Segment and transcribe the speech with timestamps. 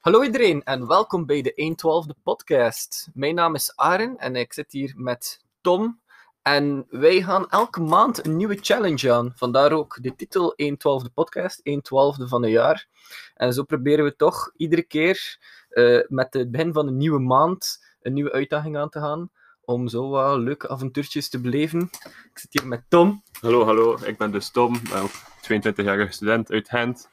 [0.00, 3.08] Hallo iedereen en welkom bij de 112e podcast.
[3.14, 6.00] Mijn naam is Aren en ik zit hier met Tom.
[6.42, 9.32] En wij gaan elke maand een nieuwe challenge aan.
[9.34, 12.88] Vandaar ook de titel 112e podcast, 112e van een jaar.
[13.34, 17.84] En zo proberen we toch iedere keer eh, met het begin van een nieuwe maand
[18.02, 19.30] een nieuwe uitdaging aan te gaan.
[19.60, 21.80] Om zo wat leuke avontuurtjes te beleven.
[22.32, 23.22] Ik zit hier met Tom.
[23.40, 23.98] Hallo, hallo.
[24.04, 25.12] Ik ben dus Tom, ik ben ook
[25.42, 27.08] 22-jarige student uit Gent.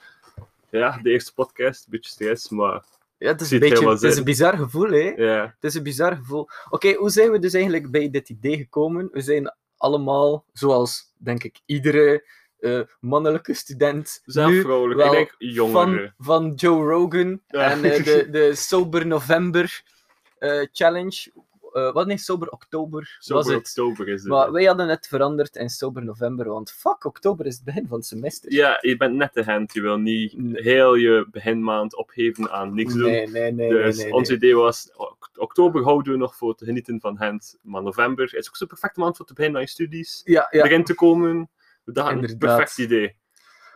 [0.78, 2.84] Ja, de eerste podcast, een beetje stress, maar
[3.18, 5.14] Ja, het is, een, beetje, het is een bizar gevoel, hè?
[5.16, 5.44] ja.
[5.44, 6.50] Het is een bizar gevoel.
[6.70, 9.10] Oké, hoe zijn we dus eigenlijk bij dit idee gekomen?
[9.12, 12.24] We zijn allemaal, zoals denk ik iedere
[12.60, 15.00] eh, mannelijke student, Zelf nu vrolijk.
[15.00, 16.14] wel Ik denk van, jongeren.
[16.18, 17.72] van Joe Rogan Ja.
[17.72, 19.82] en eh, de, de Sober November
[20.38, 21.32] eh, Challenge.
[21.74, 23.56] Eh, wat nee, Sober Oktober Zo was het.
[23.56, 24.30] oktober is het.
[24.32, 27.98] Maar wij hadden het veranderd in Sober November, want fuck, oktober is het begin van
[27.98, 28.54] het semester.
[28.54, 29.74] Ja, je bent net de hand.
[29.74, 33.12] Je wil niet heel je beginmaand opgeven aan niks doen.
[33.12, 33.70] Nee, nee, nee.
[33.70, 34.38] dus nee, ons nee.
[34.38, 37.58] idee was, ok- oktober houden we nog voor te genieten van hand.
[37.62, 40.22] Maar november is ook de perfecte maand voor te beginnen aan je studies.
[40.24, 40.64] Ja, ja.
[40.64, 41.50] Erin te komen.
[41.86, 43.16] Dat is een perfect idee.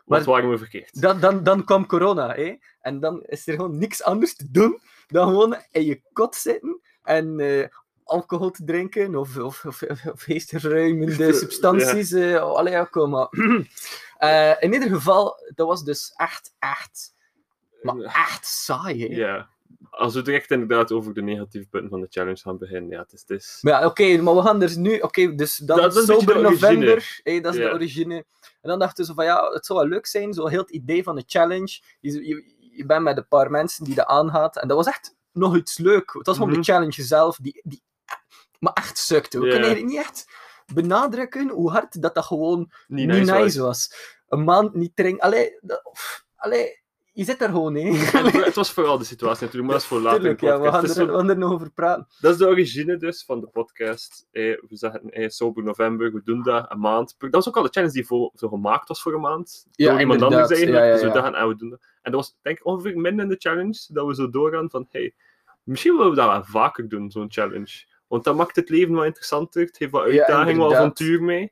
[0.05, 1.01] Wat waren we verkeerd?
[1.01, 2.55] Dan, dan, dan kwam corona, hè?
[2.81, 4.79] En dan is er gewoon niks anders te doen
[5.11, 7.67] dan gewoon in je kot zitten en eh,
[8.11, 9.81] alcohol te drinken of, of, of,
[10.11, 12.13] of geestverruimende substanties.
[12.35, 13.27] allee, ja, kom maar.
[14.59, 17.13] In ieder geval, dat was dus echt, echt,
[17.81, 19.15] maar echt saai, hè?
[19.15, 19.49] Ja.
[19.89, 23.13] Als we direct inderdaad over de negatieve punten van de challenge gaan beginnen, ja, het
[23.13, 23.21] is...
[23.27, 23.57] Het is...
[23.61, 24.99] Maar ja, oké, maar we gaan dus nu...
[24.99, 26.41] Oké, dus dan Dat- is Sober.
[26.41, 27.67] November, hé, dat is Ja.
[27.67, 28.15] de origine.
[28.61, 31.03] En dan dachten ze van, ja, het zou wel leuk zijn, zo heel het idee
[31.03, 31.81] van de challenge.
[31.99, 34.57] Je, je, je bent met een paar mensen die dat aangaat.
[34.57, 36.13] En dat was echt nog iets leuk.
[36.13, 36.59] Het was gewoon Mhm.
[36.61, 37.81] de challenge zelf, die, die
[38.61, 39.39] maar echt sukte.
[39.39, 39.51] We Ja.
[39.51, 40.27] kunnen eigenlijk niet echt
[40.73, 43.93] benadrukken hoe hard dat dat gewoon Niet niet nice nice, was.
[44.29, 45.23] Een maand niet drinken.
[45.23, 46.79] Allee, dat- pff, allee,
[47.13, 47.75] je zit daar gewoon.
[47.75, 50.57] En het- was vooral de situatie natuurlijk, maar dat is voor later in de Tuurlijk,
[50.57, 52.07] ja, we gaan, er, we gaan er nog over praten.
[52.19, 54.27] Dat is de origine dus van de podcast.
[54.31, 57.15] Eh, we zeggen eh, Sober November, we doen dat een maand.
[57.17, 59.65] Dat was ook al de challenge die voor, zo gemaakt was voor een maand.
[59.71, 60.79] Ja, door iemand anders eigenlijk.
[60.79, 61.79] Ja, ja, Dus we dachten, ah, we doen dat.
[62.01, 64.87] En dat was denk ik ongeveer midden in de challenge dat we zo doorgaan van,
[64.89, 65.13] hey,
[65.63, 67.89] misschien willen we dat wel vaker doen, zo'n challenge.
[68.11, 69.61] Want dat maakt het leven wat interessanter.
[69.65, 71.51] Het heeft wat Ja, uitdaging, wat avontuur mee.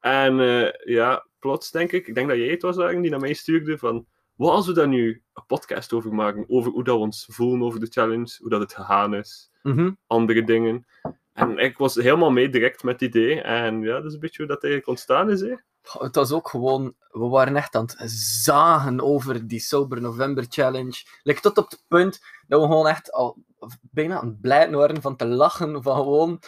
[0.00, 3.20] En eh, ja, plots denk ik, ik denk dat jij het was Arjen, die naar
[3.20, 6.96] mij stuurde van, wat als we daar nu een podcast over maken, over hoe dat
[6.96, 9.90] we ons voelen over de challenge, hoe dat het gegaan is Mhm.
[10.06, 10.86] andere dingen.
[11.32, 13.40] En ik was helemaal mee direct met het idee.
[13.40, 15.40] En ja, dat is een beetje hoe dat eigenlijk ontstaan is.
[15.40, 15.54] Hè.
[15.98, 18.10] Het was ook gewoon, we waren echt aan het
[18.42, 21.04] zagen over die Sober November Challenge.
[21.22, 23.36] Like, tot op het punt dat we gewoon echt al
[23.80, 25.82] bijna aan het blijten waren van te lachen.
[25.82, 26.40] Van gewoon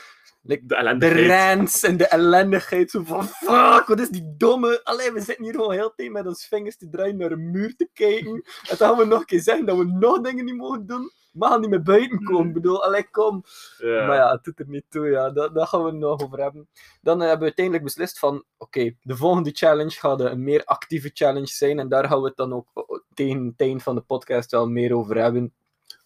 [0.42, 2.90] like, De de rants en de ellendigheid.
[2.90, 4.80] Zo van fuck, wat is die domme.
[4.84, 7.76] Allee, we zitten hier gewoon heel tijd met ons vingers te draaien naar een muur
[7.76, 8.34] te kijken.
[8.34, 11.10] En dan gaan we nog een keer zeggen dat we nog dingen niet mogen doen.
[11.36, 12.46] Maar gaan niet meer buiten komen.
[12.46, 13.44] Ik bedoel, allee, kom.
[13.78, 15.30] Maar ja, het doet er niet toe, ja.
[15.30, 16.68] Dat, daar gaan we het nog over hebben.
[17.00, 21.10] Dan eh, hebben we uiteindelijk beslist van, oké, de volgende challenge gaat een meer actieve
[21.14, 21.78] challenge zijn.
[21.78, 22.82] En daar gaan we het dan ook eh,
[23.14, 25.54] tegen het eind van de podcast wel meer over hebben.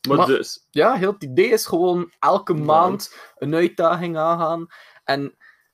[0.09, 2.63] Maar, maar- dus, Ja, heel het idee is gewoon elke Ja.
[2.65, 4.67] maand een uitdaging aangaan.
[5.05, 5.23] En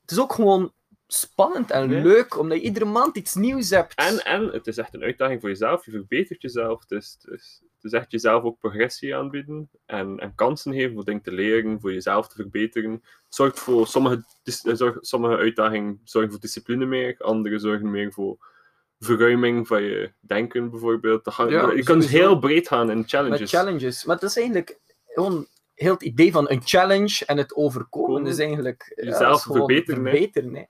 [0.01, 0.75] het is ook gewoon
[1.07, 3.95] spannend en leuk, omdat je iedere maand iets nieuws hebt.
[3.95, 5.85] en, en het is echt een uitdaging voor jezelf.
[5.85, 6.81] Je verbetert jezelf.
[6.81, 9.71] Het is, het is, het is echt jezelf ook progressie aanbieden.
[9.87, 13.03] En, en kansen geven voor dingen te leren, voor jezelf te verbeteren.
[13.29, 17.15] Zorgt voor sommige, eh, zorg, sommige uitdagingen zorgen voor discipline meer.
[17.19, 18.55] Andere zorgen meer voor
[18.99, 21.25] verruiming van je denken, bijvoorbeeld.
[21.25, 22.09] Dat Ja, je kan dus sowieso.
[22.09, 23.41] heel breed gaan in challenges.
[23.41, 24.05] Met challenges.
[24.05, 28.39] Maar het is eigenlijk gewoon heel het idee van een challenge en het overkomen is
[28.39, 30.11] eigenlijk ja, jezelf verbeteren, hè.
[30.11, 30.65] verbeteren, hè.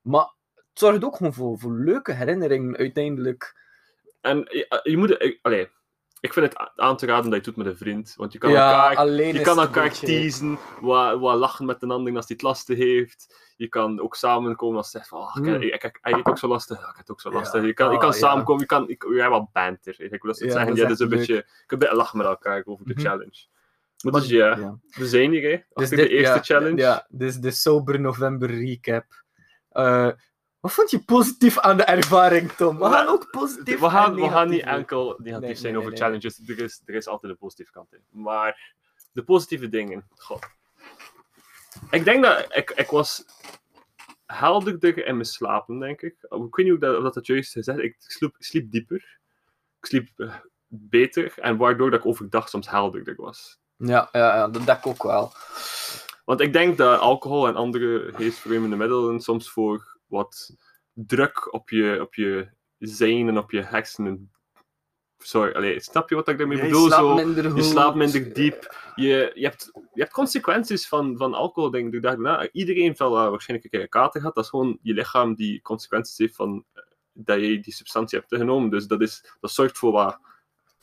[0.00, 3.62] Maar het zorgt ook gewoon voor, voor leuke herinneringen uiteindelijk.
[4.20, 5.16] En je, je moet...
[5.16, 5.68] eh, Allee,
[6.20, 8.14] ik vind het aan te raden dat je het doet met een vriend.
[8.16, 11.90] Want je kan ja, elkaar, je kan elkaar beetje- teasen, wat, wat lachen met een
[11.90, 13.43] ander als hij het lastig heeft.
[13.56, 15.62] Je kan ook samenkomen als hij zegt van, oh, ik, Hmm.
[15.62, 17.64] ik, ik, hij heeft ook zo lastig, ja, ik heb het ook zo lastig.
[17.64, 20.00] Je kan, je Ah, kan samenkomen, je kan, je, je hebt wat banter.
[20.00, 21.34] Ik wil dat zeggen, dat is ja, dat is echt een beetje...
[21.34, 23.02] Je kunt beetje lachen met elkaar over de Mhm.
[23.02, 23.46] challenge.
[24.02, 25.56] Maar dus ja, we zijn hier, hè.
[25.56, 26.80] Dus Achter de eerste challenge.
[26.80, 29.04] Ja, dus de Sober November recap.
[29.68, 30.10] Eh,
[30.60, 32.78] wat vond je positief aan de ervaring, Tom?
[32.78, 36.40] We gaan ook positief We gaan, we gaan niet enkel negatief zijn over challenges.
[36.46, 38.00] Er, is, er is altijd een positieve kant in.
[38.10, 38.74] Maar
[39.12, 40.06] de positieve dingen.
[40.16, 40.46] God.
[41.90, 43.24] Ik denk dat ik, ik was
[44.26, 46.16] helderder in mijn slapen, denk ik.
[46.20, 49.18] Ik weet niet hoe dat, of dat, juist gezegd Ik sliep, sliep dieper.
[49.80, 50.34] Ik sliep eh,
[50.66, 51.34] beter.
[51.36, 53.58] En waardoor dat ik overdag soms helderder was.
[53.76, 55.32] Ja, ja, ja, dat denk ik ook wel.
[56.24, 60.56] Want ik denk dat alcohol en andere geestverruimende middelen soms voor wat
[60.92, 62.48] druk op je, op je
[62.78, 64.34] zijn en op je hersenen
[65.26, 66.86] sorry, allee, snap je wat ik daarmee Ja, je bedoel?
[66.86, 68.76] slaapt Zo, je slaapt minder diep.
[68.94, 71.92] Je, je, hebt, je hebt consequenties van, van alcohol, denk ik.
[71.92, 72.48] de dag daarna.
[72.52, 74.34] Iedereen heeft wel eh, waarschijnlijk een keer kater gehad.
[74.34, 76.82] Dat is gewoon je lichaam die consequenties heeft van eh,
[77.12, 78.70] dat je die substantie hebt genomen.
[78.70, 80.18] Dus dat, is, dat zorgt voor wat,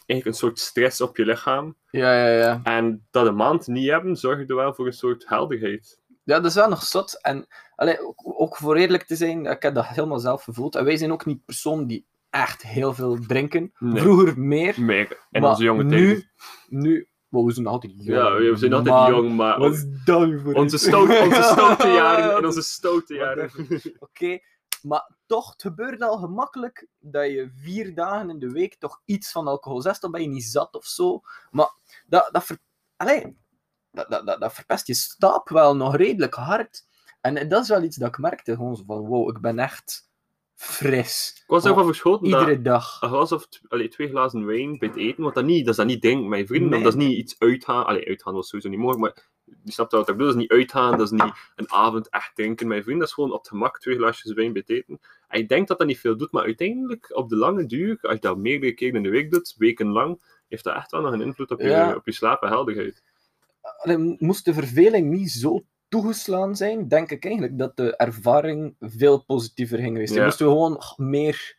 [0.06, 1.76] eigenlijk een soort stress op je lichaam.
[1.90, 2.60] Ja, ja, ja.
[2.64, 6.00] En dat een maand niet hebben, zorgt er wel voor een soort helderheid.
[6.24, 7.22] Ja, dat is wel nog zot.
[7.22, 10.76] En allee, ook, ook voor eerlijk te zijn, ik heb dat helemaal zelf gevoeld.
[10.76, 13.74] En wij zijn ook niet personen die echt heel veel drinken.
[13.78, 14.02] Nee.
[14.02, 14.82] Vroeger meer.
[14.82, 16.32] Meer in maar onze jonge nu, tijden.
[16.70, 17.08] nu...
[17.32, 18.08] wow, we zijn altijd jong.
[18.08, 21.44] Ja, we zijn altijd Man, jong, maar Wat is dat nu voor onze, stoot, onze
[21.52, 22.38] stoute jaren.
[22.38, 23.52] En onze stoute jaren.
[24.00, 24.40] Oké,
[24.82, 29.32] maar toch, het gebeurt al gemakkelijk dat je vier dagen in de week toch iets
[29.32, 31.22] van alcohol zet, dan ben je niet zat of zo.
[31.52, 31.74] Maar
[32.06, 32.58] dat, dat, ver...
[32.96, 33.38] Allee,
[33.92, 36.86] dat, dat, dat, dat verpest je stap wel nog redelijk hard.
[37.22, 40.11] En dat is wel iets dat ik merkte, gewoon zo van, wow, ik ben echt
[40.62, 41.32] fris.
[41.42, 43.02] Ik was ervan verschoten dat Iedere dag.
[43.02, 45.76] een glas of allee, twee glazen wijn bij het eten, want dat, niet, dat is
[45.76, 46.84] dat niet ding mijn vrienden, Nee.
[46.84, 47.86] dat is niet iets uitgaan.
[47.86, 49.30] Allee, uitgaan was sowieso niet mogelijk, maar
[49.64, 50.28] je snapt wat ik bedoel.
[50.28, 53.00] Dat is niet uitgaan, dat is niet een avond echt drinken mijn vrienden.
[53.02, 55.00] Dat is gewoon op het gemak twee glaasjes wijn bij het eten.
[55.28, 58.14] En ik denk dat dat niet veel doet, maar uiteindelijk, op de lange duur, als
[58.14, 61.22] je dat meerdere keren in de week doet, wekenlang, heeft dat echt wel nog een
[61.22, 61.96] invloed op je, Ja.
[61.96, 63.04] op je slaap en helderheid.
[63.78, 69.24] Allee, moest de verveling niet zo toegeslaan zijn, denk ik eigenlijk dat de ervaring veel
[69.24, 70.14] positiever ging geweest.
[70.14, 70.24] Ja.
[70.24, 71.58] Moesten we gewoon meer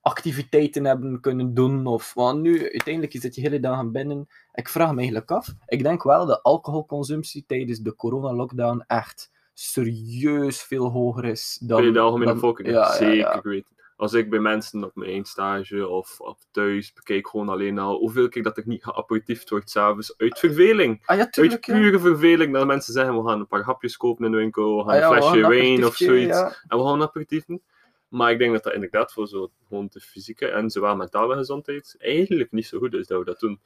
[0.00, 1.86] activiteiten hebben kunnen doen.
[1.86, 4.28] Of, want nu, uiteindelijk zit je hele dagen binnen.
[4.52, 5.54] Ik vraag me eigenlijk af.
[5.66, 11.82] Ik denk wel dat alcoholconsumptie tijdens de corona-lockdown echt serieus veel hoger is dan...
[11.82, 13.40] Bij de algemene bevolking, Ja, ja, zeker ja.
[13.42, 13.78] weten.
[14.00, 18.28] Als ik bij mensen op mijn stage of, of thuis bekijk gewoon alleen al hoeveel
[18.28, 21.02] keer dat er niet geaperitiefd wordt s'avonds uit verveling.
[21.04, 21.64] Ah ja, Uit tuurlijk.
[21.66, 21.74] ja.
[21.74, 24.82] pure verveling dat mensen zeggen, we gaan een paar hapjes kopen in de winkel, we
[24.84, 26.38] gaan Ah ja, een flesje wijn of zoiets,
[26.68, 27.10] en we gaan
[27.46, 27.62] doen.
[28.08, 31.94] Maar ik denk dat dat inderdaad voor zo gewoon de fysieke en zowel mentale gezondheid
[31.98, 33.60] eigenlijk niet zo goed is dat we dat doen.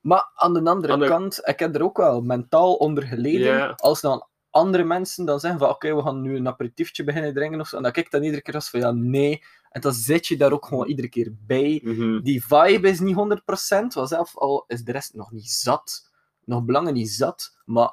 [0.00, 3.74] Maar aan de andere Aan de- kant, ik heb er ook wel mentaal onder geleden.
[3.76, 7.60] Als dan andere mensen dan zeggen van oké, we gaan nu een aperitiefje beginnen drinken
[7.60, 7.76] of zo.
[7.76, 9.42] En dan kijk ik dan iedere keer als van ja, nee.
[9.72, 11.80] En dan zit je daar ook gewoon iedere keer bij.
[11.84, 12.20] Mhm.
[12.22, 16.10] Die vibe is niet 100%, want zelf al is de rest nog niet zat.
[16.44, 17.56] Nog belangen niet zat.
[17.64, 17.92] Maar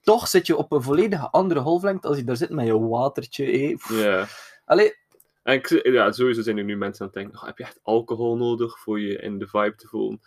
[0.00, 3.44] toch zit je op een volledig andere golflengte als je daar zit met je watertje.
[3.88, 4.24] hé.
[4.64, 4.94] Allee,
[5.42, 7.80] En ik, ja, sowieso zijn er nu mensen aan het denken, "Oh, heb je echt
[7.82, 10.20] alcohol nodig voor je in de vibe te voelen?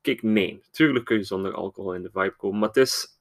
[0.00, 0.62] Kijk, nee.
[0.70, 3.18] Tuurlijk kun je zonder alcohol in de vibe komen, maar het is,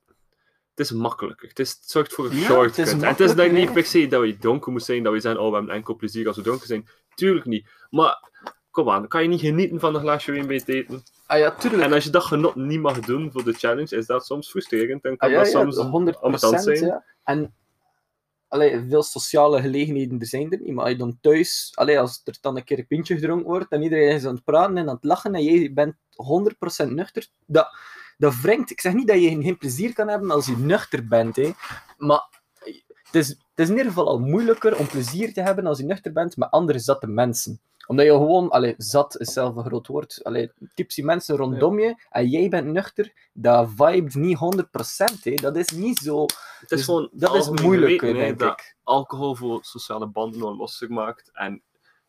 [0.69, 1.47] het is makkelijker.
[1.49, 2.77] Het, is, het zorgt voor een Ja, het shortcut.
[2.77, 5.19] en het is makkelijker, dan niet per se dat we dronken moeten zijn, dat we
[5.19, 6.87] zeggen, oh, we hebben enkel plezier als we dronken zijn.
[7.15, 7.69] Tuurlijk niet.
[7.89, 8.29] Maar,
[8.71, 11.03] kom aan, kan je niet genieten van een glaasje wijn bij het eten?
[11.25, 11.83] ah ja, tuurlijk.
[11.83, 15.03] En als je dat genot niet mag doen voor de challenge, is dat soms frustrerend.
[15.03, 16.85] En kan Ah, ja, dat ja, soms 100 ambetant zijn.
[16.85, 17.03] ja.
[17.23, 17.53] En
[18.47, 22.21] allee, veel sociale gelegenheden er zijn er niet, maar als je dan thuis, allee, als
[22.23, 24.87] er dan een keer een pintje gedronken wordt en iedereen is aan het praten en
[24.89, 25.95] aan het lachen en jij bent
[26.85, 27.67] 100% nuchter, dat,
[28.17, 28.71] dat wringt.
[28.71, 31.51] Ik zeg niet dat je geen plezier kan hebben als je nuchter bent, hè,
[31.97, 32.40] maar
[33.11, 35.85] het is, het is in ieder geval al moeilijker om plezier te hebben als je
[35.85, 37.61] nuchter bent met andere zatte mensen
[37.91, 42.05] omdat je gewoon, allee, zat is zelf een groot woord, allee, tipsy mensen rondom je
[42.09, 45.23] en jij bent nuchter, dat vibet niet 100%.
[45.23, 45.33] Hè.
[45.33, 46.21] Dat is niet zo.
[46.21, 46.31] Het
[46.61, 48.75] is Dus gewoon dat is moeilijker, denk dat ik.
[48.83, 51.29] alcohol voor sociale banden nog losser maakt.
[51.33, 51.61] En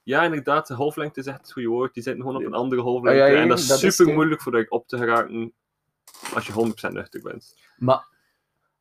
[0.02, 1.94] ja, inderdaad, de golflengte is echt het goede woord.
[1.94, 3.22] Die zitten gewoon op een andere golflengte.
[3.22, 5.52] Ja, ja, en dat is dat super moeilijk voor je op te geraken
[6.34, 7.56] als je 100% nuchter bent.
[7.76, 8.08] Maar,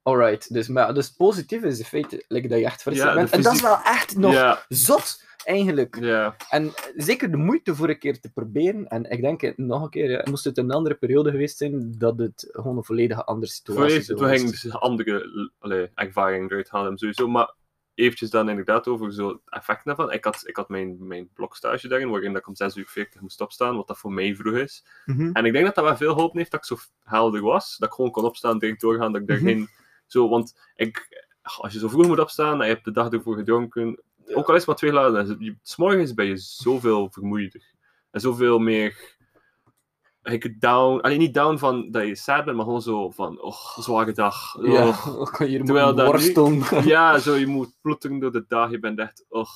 [0.04, 3.16] alright, dus, maar, dus positief is het feit like, dat je echt fris Ja, de
[3.16, 3.30] bent.
[3.30, 5.98] En dat is wel echt nog Ja, zot, eigenlijk.
[6.00, 6.36] ja.
[6.50, 8.88] En zeker de moeite voor een keer te proberen.
[8.88, 12.18] En ik denk, nog een keer, ja, moest het een andere periode geweest zijn, dat
[12.20, 16.98] het gewoon een volledig andere situatie zou toen ging dus andere allee, ervaringen eruit halen,
[16.98, 17.28] sowieso.
[17.28, 17.54] Maar
[17.94, 20.12] eventjes dan inderdaad over zo het effect daarvan.
[20.12, 23.22] Ik had, ik had mijn, mijn blokstage daarin, waarin dat ik om 6 uur 40
[23.22, 24.86] moest opstaan, wat dat voor mij vroeg is.
[25.06, 25.30] Mhm.
[25.34, 27.78] En ik denk dat dat wel veel geholpen heeft dat ik zo helder was.
[27.78, 29.46] Dat ik gewoon kon opstaan, direct doorgaan, dat ik daar Mhm.
[29.46, 29.70] geen...
[30.12, 31.26] Zo, want ik,
[31.58, 34.02] als je zo vroeg moet opstaan en je hebt de dag ervoor gedronken,
[34.34, 36.38] ook al is het maar twee glazen, dan is het- je- 's morgens ben je
[36.38, 37.74] zoveel vermoeider.
[38.12, 39.20] En zoveel meer...
[40.24, 43.78] Ik down, alleen niet down van dat je sad bent, maar gewoon zo van, oh,
[43.78, 44.56] zware dag.
[44.58, 44.66] Oh.
[44.68, 45.96] Ja, dan kan je Terwijl nu-.
[46.86, 49.50] Ja, zo, je moet ploeteren door de dag, je bent echt, oh.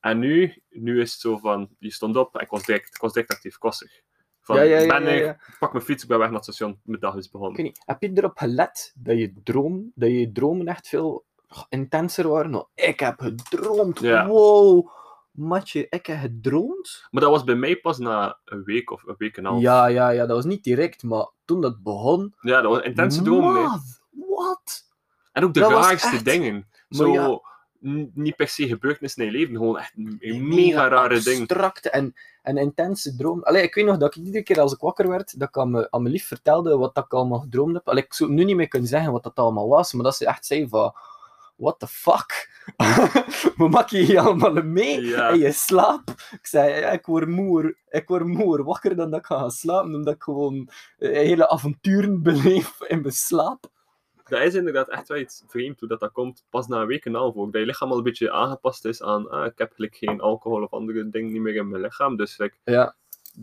[0.00, 3.12] En nu, nu is het zo van, je stond op, ik was direct, ik was
[3.12, 4.02] direct actief, ik was er.
[4.46, 5.36] Van, Ja, ja, ja, ik ben ja, ja.
[5.58, 7.62] pak mijn fiets, ik ben weg naar het station, mijn dag is Ik begonnen.
[7.62, 11.24] niet, heb je erop gelet dat je droom, dat je dromen echt veel
[11.68, 12.50] intenser waren?
[12.50, 14.00] Nou, ik heb gedroomd.
[14.00, 14.26] Ja.
[14.26, 14.88] Wow,
[15.30, 17.06] matje, ik heb gedroomd.
[17.10, 19.62] Maar dat was bij mij pas na een week of een week en een half.
[19.62, 22.34] Ja, ja, ja, dat was niet direct, maar toen dat begon.
[22.40, 23.80] Ja, dat was intense dromen.
[24.10, 24.84] Wat?
[25.32, 26.54] En ook de Dat raarste echt- dingen.
[26.88, 27.40] Maar Zo,
[28.14, 31.38] niet per se gebeurtenissen in je leven, gewoon echt een mega rare ding.
[31.40, 33.42] abstracte en, en intense droom.
[33.42, 35.70] Allee, ik weet nog dat ik iedere keer als ik wakker werd, dat ik aan
[35.70, 37.88] me- aan mijn lief vertelde wat dat ik allemaal gedroomd heb.
[37.88, 40.26] Allee, ik zou nu niet meer kunnen zeggen wat dat allemaal was, maar dat ze
[40.26, 40.94] echt zei van...
[41.56, 42.50] What the fuck?
[43.56, 45.28] We maken hier allemaal mee Ja.
[45.28, 46.10] in je slaap.
[46.32, 47.76] Ik zei, ik word moer.
[47.90, 48.64] Ik word moer.
[48.64, 50.68] Wakker dan dat ik ga gaan slapen, omdat ik gewoon
[50.98, 53.66] eh, hele avonturen beleef in mijn slaap.
[54.28, 56.44] Dat is inderdaad echt wel iets vreemd hoe dat, dat komt.
[56.50, 57.52] Pas na een week en half ook.
[57.52, 59.30] Dat je lichaam al een beetje aangepast is aan.
[59.30, 62.16] Ah, ik heb like, geen alcohol of andere dingen niet meer in mijn lichaam.
[62.16, 62.94] Dus like, Ja.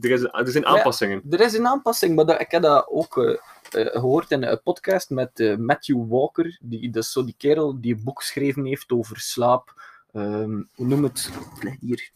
[0.01, 0.69] er, is, er zijn ja.
[0.69, 1.23] aanpassingen.
[1.29, 3.31] Er is een aanpassing, maar dat, ik heb dat ook eh,
[3.71, 6.57] eh, gehoord in een podcast met eh, Matthew Walker.
[6.61, 9.81] Die, dat is zo die kerel die een boek geschreven heeft over slaap.
[10.11, 11.29] Ehm, hoe noem het?
[11.59, 12.11] Het hier.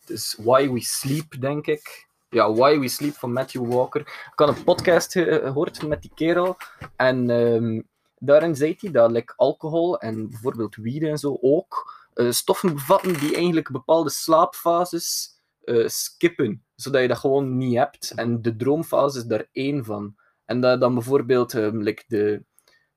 [0.00, 2.03] Het is Why We Sleep, denk ik.
[2.34, 4.00] Ja, Why We Sleep van Matthew Walker.
[4.00, 6.56] Ik had een podcast ge- gehoord met die kerel.
[6.96, 7.80] En ehm,
[8.18, 13.34] daarin zei hij dat alcohol en bijvoorbeeld wiet en zo ook eh, stoffen bevatten die
[13.34, 15.28] eigenlijk bepaalde slaapfases
[15.64, 18.12] eh, skippen, zodat je dat gewoon niet hebt.
[18.16, 20.14] En de droomfase is daar één van.
[20.44, 22.44] En dat dan bijvoorbeeld, ehm, de,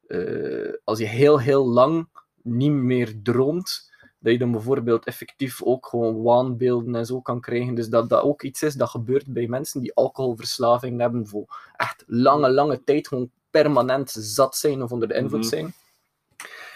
[0.08, 2.10] eh, als je heel, heel lang
[2.42, 3.87] niet meer droomt,
[4.20, 7.76] dat je dan bijvoorbeeld effectief ook gewoon waanbeelden en zo kan krijgen.
[7.76, 12.04] Dus dat dat ook iets is dat gebeurt bij mensen die alcoholverslaving hebben, voor echt
[12.08, 15.50] lange, lange tijd gewoon permanent zat zijn of onder de invloed Mhm.
[15.50, 15.74] zijn.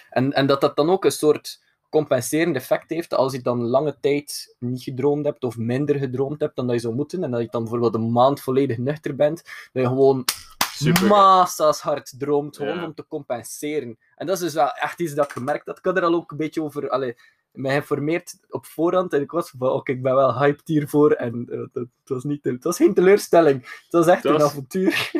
[0.09, 3.97] En, en dat dat dan ook een soort compenserend effect heeft als je dan lange
[4.01, 7.41] tijd niet gedroomd hebt of minder gedroomd hebt dan dat je zou moeten en dat
[7.41, 9.43] je dan bijvoorbeeld een maand volledig nuchter bent,
[9.73, 10.25] dat je gewoon
[10.81, 11.07] Super.
[11.07, 12.83] massa's hard droomt, gewoon Ja.
[12.85, 13.97] om te compenseren.
[14.15, 15.77] En dat is dus wel echt iets dat ik gemerkt had.
[15.77, 17.15] Ik had er al ook een beetje over allee,
[17.51, 21.47] me geïnformeerd op voorhand en ik was van, oké, ik ben wel hyped hiervoor en
[21.49, 23.61] eh, het, was niet, het was geen teleurstelling.
[23.61, 25.11] Het was echt Dat een was- avontuur.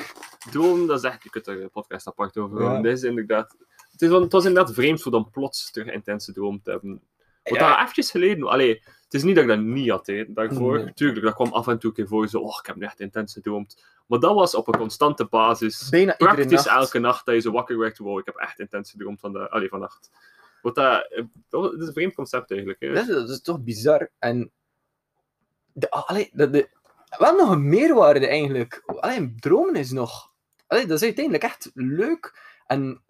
[0.52, 2.82] Droom, dat is echt, je kunt er een podcast apart over Ja.
[2.82, 3.56] Dit is inderdaad,
[3.92, 7.02] het, is, het was inderdaad vreemd voor dan plots terug intense droom te hebben.
[7.44, 7.70] Wat Ja.
[7.70, 10.78] dat eventjes geleden, allee, het is niet dat ik dat niet had, hè, daarvoor.
[10.78, 10.94] Nee.
[10.94, 13.00] Tuurlijk, dat kwam af en toe een keer voor, zo, oh, ik heb nu echt
[13.00, 13.84] intens gedroomd.
[14.08, 15.90] Maar dat was op een constante basis.
[15.90, 16.68] Bijna Praktisch nacht.
[16.68, 19.50] elke nacht dat je zo wakker werd, wow, ik heb echt intens gedroomd van de,
[19.50, 20.12] allee, vannacht.
[20.62, 22.82] Wat dat, eh, dat is een vreemd concept eigenlijk.
[22.82, 22.94] Hè.
[22.94, 24.10] Dat is, dat is toch bizar.
[24.20, 24.52] En
[25.74, 26.70] de, allee, de, de,
[27.18, 28.84] wel nog een meerwaarde eigenlijk.
[28.86, 30.32] Allee, dromen is nog.
[30.68, 33.02] Allee, dat is uiteindelijk echt leuk en,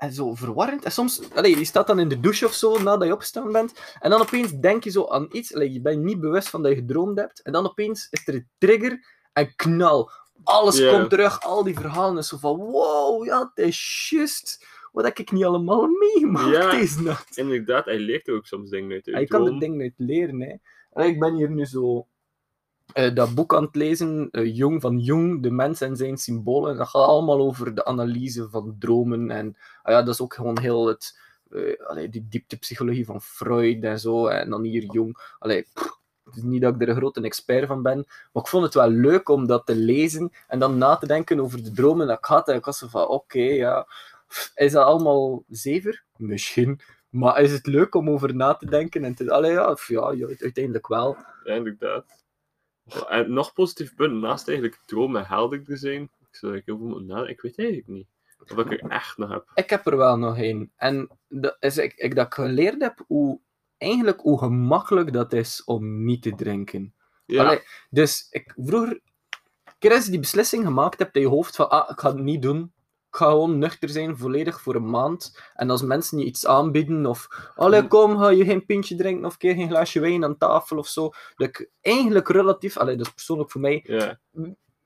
[0.00, 0.84] en zo verwarrend.
[0.84, 3.72] En soms, allee, je staat dan in de douche of zo nadat je opgestaan bent.
[4.00, 5.54] En dan opeens denk je zo aan iets.
[5.54, 7.42] Allee, je bent niet bewust van dat je gedroomd hebt.
[7.42, 10.10] En dan opeens is er een trigger en knal.
[10.44, 12.18] Alles komt terug, al die verhalen.
[12.18, 14.66] is zo van: wow, ja, het is juist.
[14.92, 16.70] Wat heb ik niet allemaal meegemaakt Ja.
[16.70, 17.36] deze nacht?
[17.36, 19.04] Inderdaad, hij leert er ook soms dingen uit.
[19.04, 20.40] je kan er dingen uit leren.
[20.40, 20.54] Hè.
[20.92, 22.06] Allee, Ik ben hier nu zo
[22.92, 26.76] eh, dat boek aan het lezen, eh, Jung van Jung, De mens en zijn symbolen.
[26.76, 29.30] Dat gaat allemaal over de analyse van dromen.
[29.30, 31.18] En ah ja, dat is ook gewoon heel het,
[31.50, 34.26] eh allee, die dieptepsychologie van Freud en zo.
[34.26, 35.34] En dan hier Jung.
[35.38, 35.66] Allee,
[36.24, 38.74] het is niet dat ik er een grote expert van ben, maar ik vond het
[38.74, 42.18] wel leuk om dat te lezen en dan na te denken over de dromen dat
[42.18, 42.48] ik had.
[42.48, 43.86] En ik was van, oké, ja,
[44.54, 46.04] is dat allemaal zever?
[46.16, 46.80] Misschien.
[47.08, 49.30] Maar is het leuk om over na te denken en te...
[49.30, 51.16] Allee, ja, ja, uiteindelijk wel.
[51.44, 52.19] Ja, inderdaad.
[53.08, 57.06] En nog positief punt, naast eigenlijk dromen helderder zijn, ik zou ik heel veel moeten
[57.06, 58.06] nadenken, ik weet eigenlijk niet
[58.48, 59.50] of ik er echt nog heb.
[59.54, 60.72] Ik heb er wel nog één.
[60.76, 63.40] En dat is ik, ik, dat ik geleerd heb hoe,
[63.78, 66.94] eigenlijk hoe gemakkelijk dat is om niet te drinken.
[67.26, 69.00] Ja, Allee, dus ik, vroeger,
[69.78, 72.18] keer als je die beslissing gemaakt hebt in je hoofd van, ah, ik ga het
[72.18, 72.72] niet doen.
[73.10, 75.40] Ik ga gewoon nuchter zijn, volledig voor een maand.
[75.54, 77.86] En als mensen je iets aanbieden, of allee, Hm.
[77.88, 80.86] kom, ga je geen pintje drinken, of een keer geen glaasje wijn aan tafel, of
[80.88, 81.10] zo.
[81.36, 84.20] Dat ik eigenlijk relatief, allee, dat is persoonlijk voor mij, ja.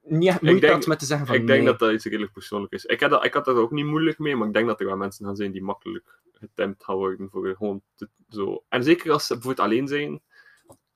[0.03, 2.73] niet echt moeite had met te zeggen van ik denk dat dat iets redelijk persoonlijk
[2.73, 2.85] is.
[2.85, 4.87] Ik had, dat, ik had dat ook niet moeilijk mee, maar ik denk dat er
[4.87, 8.65] wel mensen gaan zijn die makkelijk getemd gaan worden voor gewoon te, zo.
[8.69, 10.23] En zeker als ze bijvoorbeeld alleen zijn,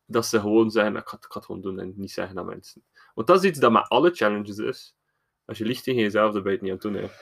[0.06, 2.38] dat ze gewoon zeggen, ik ga, het- ik ga het gewoon doen en niet zeggen
[2.38, 2.82] aan mensen.
[3.14, 4.94] Want dat is iets dat met alle challenges is.
[5.48, 7.10] Als je liegt tegen jezelf, dan ben je het niet aan het doen.
[7.10, 7.16] Hè.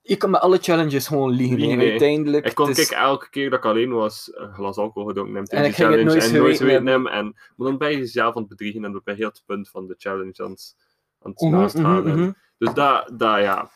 [0.00, 1.58] Je kan met alle challenges gewoon liegen.
[1.58, 1.84] Liegen, hè.
[1.84, 1.90] hè.
[1.90, 2.46] Uiteindelijk.
[2.46, 5.34] Ik kon het is- kijk, elke keer dat ik alleen was, een glas alcohol gedronken
[5.34, 7.12] hebben En tijdens ik die ging het challenge nooit en nooit geweten hebben.
[7.12, 7.24] En,
[7.56, 9.68] maar dan ben je jezelf aan het bedriegen en dan ben je heel het punt
[9.68, 10.74] van de challenge aan het,
[11.20, 12.32] aan het Mhm, naast mhm, En- mhm.
[12.58, 13.70] Dus dat, dat ja.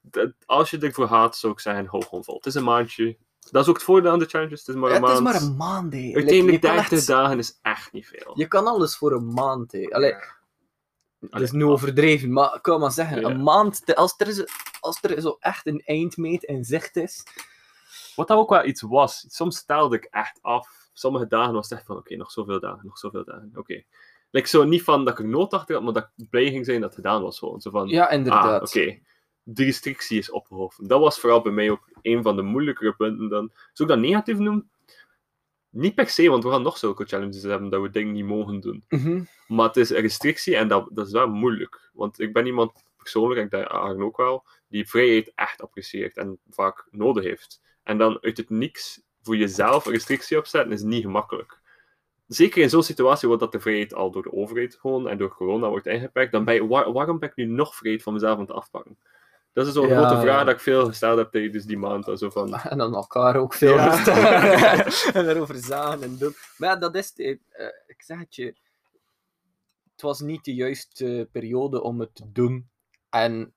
[0.00, 2.34] Dat- als je ervoor gaat, zou ik zeggen, hou gewoon vol.
[2.36, 3.16] Het is een maandje.
[3.50, 4.58] Dat is ook het voordeel aan de challenges.
[4.58, 5.34] Het is maar Ja, een het is maand.
[5.34, 5.98] maar een maand, hè.
[5.98, 8.32] Like, Uiteindelijk je kan 30 echt- dagen is echt niet veel.
[8.38, 9.86] Je kan alles voor een maand, hè.
[9.90, 10.14] Allee,
[11.30, 13.28] dat is nu overdreven, maar ik kan maar zeggen, Ja.
[13.30, 14.44] een maand, te- als er, zo-
[14.80, 17.24] als er zo echt een eindmeet in zicht is,
[18.16, 19.24] Wat dat ook wel iets was.
[19.28, 20.88] Soms stelde ik echt af.
[20.92, 23.52] Sommige dagen was het echt van, oké, nog zoveel dagen, nog zoveel dagen.
[23.54, 23.82] Oké.
[24.30, 26.64] Like zo niet van dat ik er nood achter had, maar dat ik blij ging
[26.64, 27.38] zijn dat het gedaan was.
[27.38, 27.60] Gewoon.
[27.60, 28.62] Zo van, ja, ah, inderdaad.
[28.68, 28.98] oké.
[29.42, 30.88] de restrictie is opgehoven.
[30.88, 33.28] Dat was vooral bij mij ook een van de moeilijkere punten.
[33.28, 34.70] Dan, zou ik dat negatief noemen?
[35.74, 38.60] Niet per se, want we gaan nog zulke challenges hebben dat we dingen niet mogen
[38.60, 38.84] doen.
[38.88, 39.22] Mhm.
[39.46, 41.90] Maar het is een restrictie en dat, dat is wel moeilijk.
[41.92, 46.16] Want ik ben iemand persoonlijk, en ik denk Arjen ook wel, die vrijheid echt apprecieert
[46.16, 47.60] en vaak nodig heeft.
[47.82, 51.60] En dan uit het niks voor jezelf een restrictie opzetten is niet gemakkelijk.
[52.26, 55.34] Zeker in zo'n situatie waar dat de vrijheid al door de overheid gewoon en door
[55.34, 58.34] corona wordt ingeperkt, dan ben je, waar- waarom ben ik nu nog vrijheid van mezelf
[58.34, 58.98] aan het afpakken?
[59.54, 60.44] Dat is zo'n Ja, grote vraag ja.
[60.44, 62.10] dat ik veel gesteld heb tijdens die maand.
[62.18, 64.04] Zo van, En dan elkaar ook veel Ja.
[65.14, 66.34] en erover zagen en doen.
[66.56, 67.06] Maar ja, dat is...
[67.16, 67.18] het,
[67.50, 68.44] eh, ik zeg het je.
[69.92, 72.68] Het was niet de juiste periode om het te doen.
[73.10, 73.52] En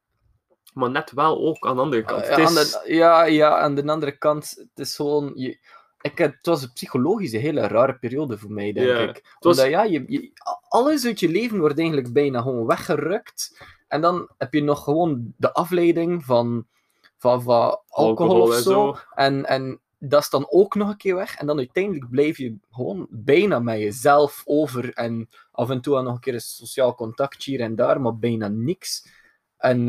[0.73, 2.23] maar net wel ook aan de andere kant.
[2.23, 5.31] Eh, Het is- aan de, ja, ja, aan de andere kant, het is gewoon...
[5.35, 5.59] Je,
[6.01, 9.35] ik, het was een psychologisch een hele rare periode voor mij, denk ik.
[9.39, 10.31] was- Omdat ja, je, je-
[10.67, 13.57] alles uit je leven wordt eigenlijk bijna gewoon weggerukt.
[13.87, 16.67] En dan heb je nog gewoon de afleiding van,
[17.17, 18.97] van, van alcohol, of en zo.
[19.15, 21.35] En, en dat is dan ook nog een keer weg.
[21.35, 24.93] En dan uiteindelijk blijf je gewoon bijna met jezelf over.
[24.93, 28.47] En af en toe nog een keer een sociaal contact hier en daar, maar bijna
[28.47, 29.09] niks.
[29.57, 29.85] En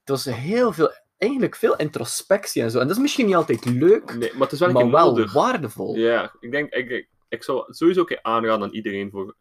[0.00, 2.78] het was heel veel, eigenlijk veel introspectie en zo.
[2.78, 5.96] En dat is misschien niet altijd leuk, Nee, maar het is wel maar waardevol.
[5.96, 9.36] Ja, ik denk, ik, ik, ik zou het sowieso een keer aanraden aan iedereen voor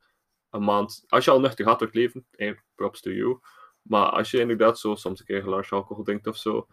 [0.49, 1.03] een maand.
[1.07, 3.39] Als je al nuchter gaat door het leven, hey, props to you.
[3.88, 6.67] Maar als je inderdaad zo soms een keer een glaasje alcohol drinkt of zo,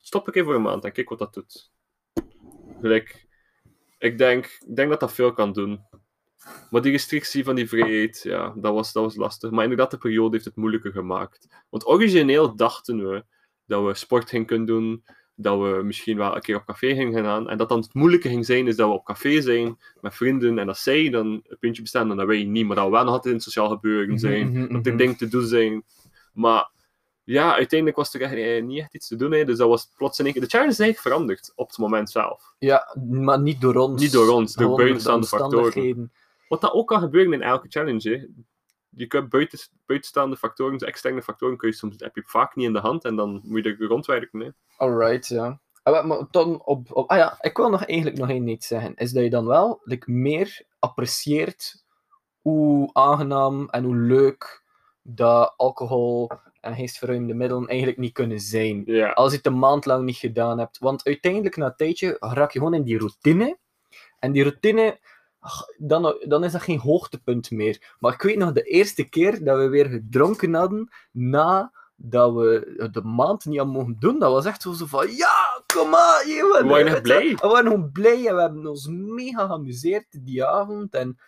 [0.00, 1.70] stop een keer voor een maand en kijk wat dat doet.
[2.80, 3.26] Gelijk,
[3.98, 5.80] ik denk, ik denk dat dat veel kan doen.
[6.70, 9.50] Maar die restrictie van die vrijheid, ja, dat was, dat was lastig.
[9.50, 11.64] Maar inderdaad, de periode heeft het moeilijker gemaakt.
[11.70, 13.24] Want origineel dachten we
[13.66, 15.04] dat we sport gingen kunnen doen,
[15.34, 17.48] dat we misschien wel een keer op café gingen gaan.
[17.48, 20.58] En dat dan het moeilijke ging zijn, is dat we op café zijn met vrienden
[20.58, 22.66] en dat zij dan een puntje bestaan en dat wij niet.
[22.66, 24.92] Maar dat we wel nog altijd in het sociaal gebeuren zijn, Mhm, mhm, dat er
[24.92, 25.00] mhm.
[25.00, 25.84] dingen te doen zijn.
[26.32, 26.70] Maar
[27.24, 29.32] ja, uiteindelijk was er echt, niet echt iets te doen.
[29.32, 29.44] Hè.
[29.44, 30.42] Dus dat was plots in één keer...
[30.42, 32.54] De challenge is eigenlijk veranderd op het moment zelf.
[32.58, 34.02] Ja, maar niet door ons.
[34.02, 36.12] Niet door ons, door buitenstaande de factoren.
[36.48, 38.10] Wat dat ook kan gebeuren in elke challenge.
[38.10, 38.26] Hè.
[38.88, 42.66] Je kunt buiten, buitenstaande factoren, dus externe factoren, kun je soms, heb je vaak niet
[42.66, 44.40] in de hand en dan moet je er rondwerken.
[44.40, 44.48] Hè.
[44.76, 45.60] Alright, ja.
[45.82, 48.66] Ah, maar- maar dan op, op, ah ja, ik wil nog eigenlijk nog één iets
[48.66, 48.94] zeggen.
[48.94, 51.84] Is dat je dan wel like, meer apprecieert
[52.40, 54.61] hoe aangenaam en hoe leuk
[55.02, 58.84] dat alcohol en geestverruimende middelen eigenlijk niet kunnen zijn.
[59.14, 60.78] Als je het een maand lang niet gedaan hebt.
[60.78, 63.58] Want uiteindelijk, na een tijdje, raak je gewoon in die routine.
[64.18, 64.98] En die routine,
[65.38, 67.94] ach, dan, dan is dat geen hoogtepunt meer.
[67.98, 72.88] Maar ik weet nog de eerste keer dat we weer gedronken hadden, na dat we
[72.92, 76.62] de maand niet hadden mogen doen, dat was echt zo van, ja, kom aan, jongen.
[76.62, 77.36] We waren je, blij.
[77.40, 80.94] We waren gewoon blij en we hebben ons mega geamuseerd die avond.
[80.94, 81.18] En,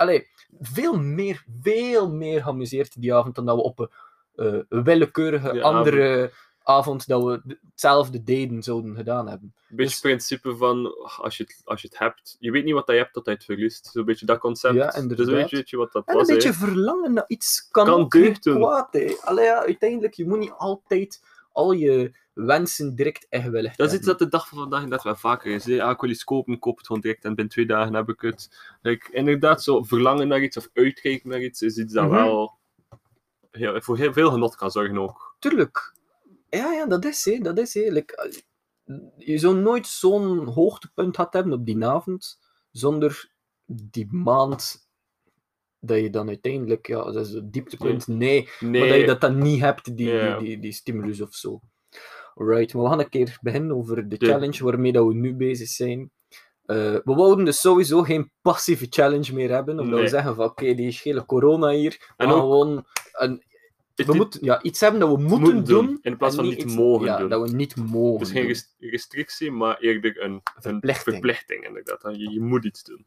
[0.00, 0.28] allee,
[0.60, 3.88] veel meer, veel meer geamuseerd die avond dan dat we op een
[4.68, 6.32] eh, willekeurige andere
[6.62, 9.54] avond dat we hetzelfde deden zouden gedaan hebben.
[9.56, 12.64] Een beetje Dus- het principe van, als je, het, als je het hebt, je weet
[12.64, 13.86] niet wat je hebt tot je het verliest.
[13.86, 14.74] Zo'n beetje dat concept.
[14.74, 15.26] Ja, Dus inderdaad.
[15.26, 16.28] weet je, weet je wat dat En was.
[16.28, 18.10] een beetje verlangen naar iets kan, Kan ook
[18.40, 19.20] kwaad.
[19.20, 22.12] Allee, ja, uiteindelijk, je moet niet altijd al je
[22.44, 25.64] wensen direct ingewilligd Dat is iets dat de dag van vandaag inderdaad wel vaker is.
[25.64, 25.82] Hè.
[25.82, 28.20] Ah, ik wil iets kopen, koop het gewoon direct en binnen twee dagen heb ik
[28.20, 28.48] het.
[28.82, 32.14] Like, inderdaad, zo verlangen naar iets of uitkijken naar iets is iets dat Mhm.
[32.14, 32.58] wel
[33.50, 35.36] heel, voor heel veel genot kan zorgen ook.
[35.38, 35.94] Tuurlijk.
[36.48, 37.38] Ja, ja, dat is hè.
[37.38, 37.90] Dat is hè.
[37.90, 38.42] Like,
[39.16, 42.38] je zou nooit zo'n hoogtepunt gehad hebben op die avond,
[42.70, 43.30] zonder
[43.66, 44.88] die maand
[45.80, 49.20] dat je dan uiteindelijk, ja, dat is het dieptepunt, nee, Nee, maar dat je dat
[49.20, 51.60] dan niet hebt, die, die, die stimulus of zo.
[52.34, 52.46] Maar
[52.82, 56.10] we gaan een keer beginnen over de challenge waarmee dat we nu bezig zijn.
[56.66, 60.08] Eh, we wouden dus sowieso geen passieve challenge meer hebben, omdat we Nee.
[60.08, 63.42] zeggen van oké, die gele corona hier, we En ook- gewoon een,
[63.94, 66.44] we is moeten, ja, iets hebben dat we moeten, moeten doen, doen, in plaats van
[66.44, 67.28] niet iets- mogen ja, doen.
[67.28, 71.14] dat we niet mogen dus geen restrictie, maar eerder een, een Verplichting.
[71.14, 71.66] verplichting.
[71.66, 72.00] Inderdaad.
[72.16, 73.06] Je, je moet iets doen.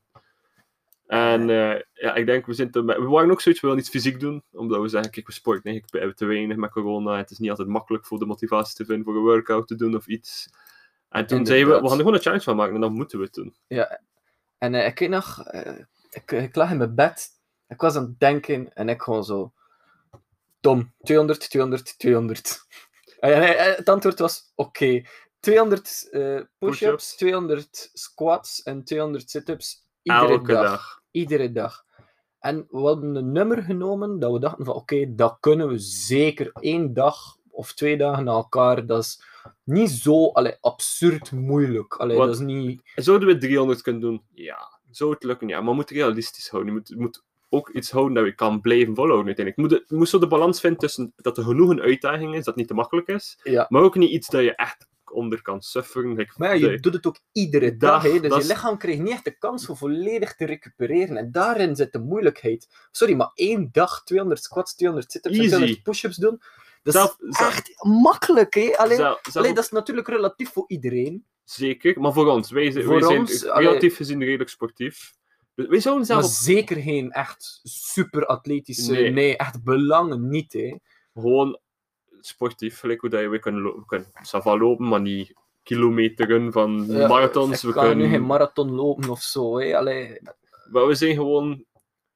[1.08, 3.92] En eh, ja, ik denk, we, zijn te, we waren ook zoiets, we willen iets
[3.92, 4.44] fysiek doen.
[4.52, 7.18] Omdat we zeggen, kijk, we sporten hebben te weinig met corona.
[7.18, 9.96] Het is niet altijd makkelijk voor de motivatie te vinden voor een workout te doen
[9.96, 10.50] of iets.
[11.10, 13.18] En toen zeiden we, we gaan er gewoon een challenge van maken en dan moeten
[13.18, 13.56] we het doen.
[14.58, 17.30] En eh, ik weet nog, eh, ik, ik lag in mijn bed,
[17.68, 19.54] ik was aan het denken en ik gewoon zo,
[20.60, 22.66] Tom, 200, 200, 200.
[23.20, 25.04] En het antwoord was, oké,
[25.40, 27.16] 200 eh, push-ups, Push-ups.
[27.16, 30.64] 200 squats en 200 sit-ups iedere Elke dag.
[30.64, 31.02] dag.
[31.12, 31.84] Iedere dag.
[32.40, 36.52] En we hadden een nummer genomen dat we dachten van oké, dat kunnen we zeker
[36.60, 38.86] één dag of twee dagen na elkaar.
[38.86, 39.24] Dat is
[39.64, 41.94] niet zo allee, absurd moeilijk.
[41.96, 42.82] Allee, dat is niet...
[42.96, 44.24] Zouden we 300 kunnen doen?
[44.34, 44.80] Ja.
[44.92, 45.48] Zou het lukken?
[45.48, 45.60] Ja.
[45.60, 46.74] Maar we moeten realistisch houden.
[46.74, 49.72] Je moet, moet ook iets houden dat je kan blijven volhouden uiteindelijk.
[49.72, 52.44] Je moet, je moet zo de balans vinden tussen dat er genoeg een uitdaging is,
[52.46, 53.66] dat niet te makkelijk is, Ja.
[53.70, 56.32] maar ook niet iets dat je echt onder kan sufferen.
[56.38, 58.12] Maar ja, je doet het ook iedere Dag, dag.
[58.14, 58.20] hè.
[58.20, 61.18] Dus dat je lichaam krijgt niet echt de kans om volledig te recupereren.
[61.18, 62.68] En daarin zit de moeilijkheid.
[62.92, 65.56] Sorry, maar één dag 200 squats, 200 sit-ups en Easy.
[65.56, 66.42] 200 push-ups doen.
[66.84, 68.78] Dat Zelf- is zelf- echt makkelijk, hè?
[68.78, 71.26] Alleen, zelf- alleen, dat is natuurlijk relatief voor iedereen.
[71.44, 72.52] Zeker, maar voor ons.
[72.52, 75.14] Wij, Voor wij zijn ons, relatief allee- gezien redelijk sportief.
[75.56, 78.92] Wij zouden zelf Maar op- zeker geen echt super atletische...
[78.92, 79.10] Nee.
[79.12, 80.76] Nee, echt belangen niet, hè.
[81.14, 81.60] gewoon
[82.26, 85.34] sportief, gelijk hoe dat je, we kunnen, lo- we kunnen sava lopen, maar niet
[85.64, 87.62] kilometeren van Ja, marathons.
[87.62, 89.78] We kan nu kunnen, geen marathon lopen of zo, hè.
[89.78, 90.20] Allee,
[90.72, 91.66] maar we zijn gewoon,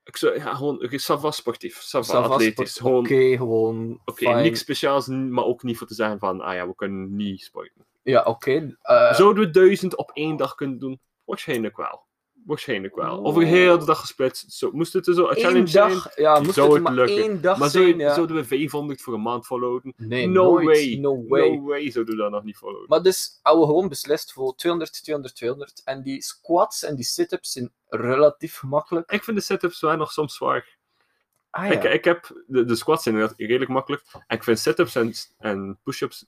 [0.04, 2.82] ik zou, ja, gewoon sava sportief, sava atletisch.
[2.82, 4.00] Oké, gewoon...
[4.06, 7.42] oké, niks speciaals, maar ook niet voor te zeggen van, ah ja, we kunnen niet
[7.42, 7.86] sporten.
[8.04, 8.78] Ja, oké.
[8.82, 11.00] eh, Zouden we duizend op één dag kunnen doen?
[11.26, 12.06] Waarschijnlijk wel.
[12.48, 13.26] Waarschijnlijk wel.
[13.26, 14.52] Over heel de dag gesplitst.
[14.52, 15.90] Zo, moest het er zo een één challenge zijn?
[15.90, 17.18] dag, ja, moest zou het het maar lukken.
[17.18, 18.14] één dag Maar zijn, ja.
[18.14, 19.94] zouden we 500 voor een maand volhouden?
[19.98, 20.66] Nee, no nooit.
[20.66, 20.96] way.
[20.96, 21.50] No way.
[21.50, 22.90] No way zouden we dat nog niet volhouden.
[22.90, 25.82] Maar dus, hadden we gewoon beslist voor 200, 200, 200.
[25.86, 29.12] En die squats en die sit-ups zijn relatief gemakkelijk.
[29.12, 30.78] Ik vind de sit-ups wel nog soms zwaar.
[31.50, 31.72] Ah ja.
[31.72, 34.04] ik, ik heb, de, de squats zijn redelijk makkelijk.
[34.28, 36.26] En ik vind sit-ups en, en push-ups.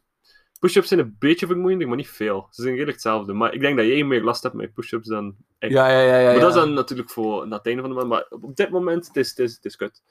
[0.59, 2.47] Push-ups zijn een beetje vermoeiender, maar niet veel.
[2.51, 3.33] Ze zijn redelijk hetzelfde.
[3.33, 5.71] Maar ik denk dat jij meer last hebt met push-ups dan ik.
[5.71, 6.23] ja, ja, ja, ja.
[6.25, 6.39] maar ja.
[6.39, 8.09] dat is dan natuurlijk voor na het einde van de maand.
[8.09, 10.01] Maar op dit moment, het is, het is, het is kut.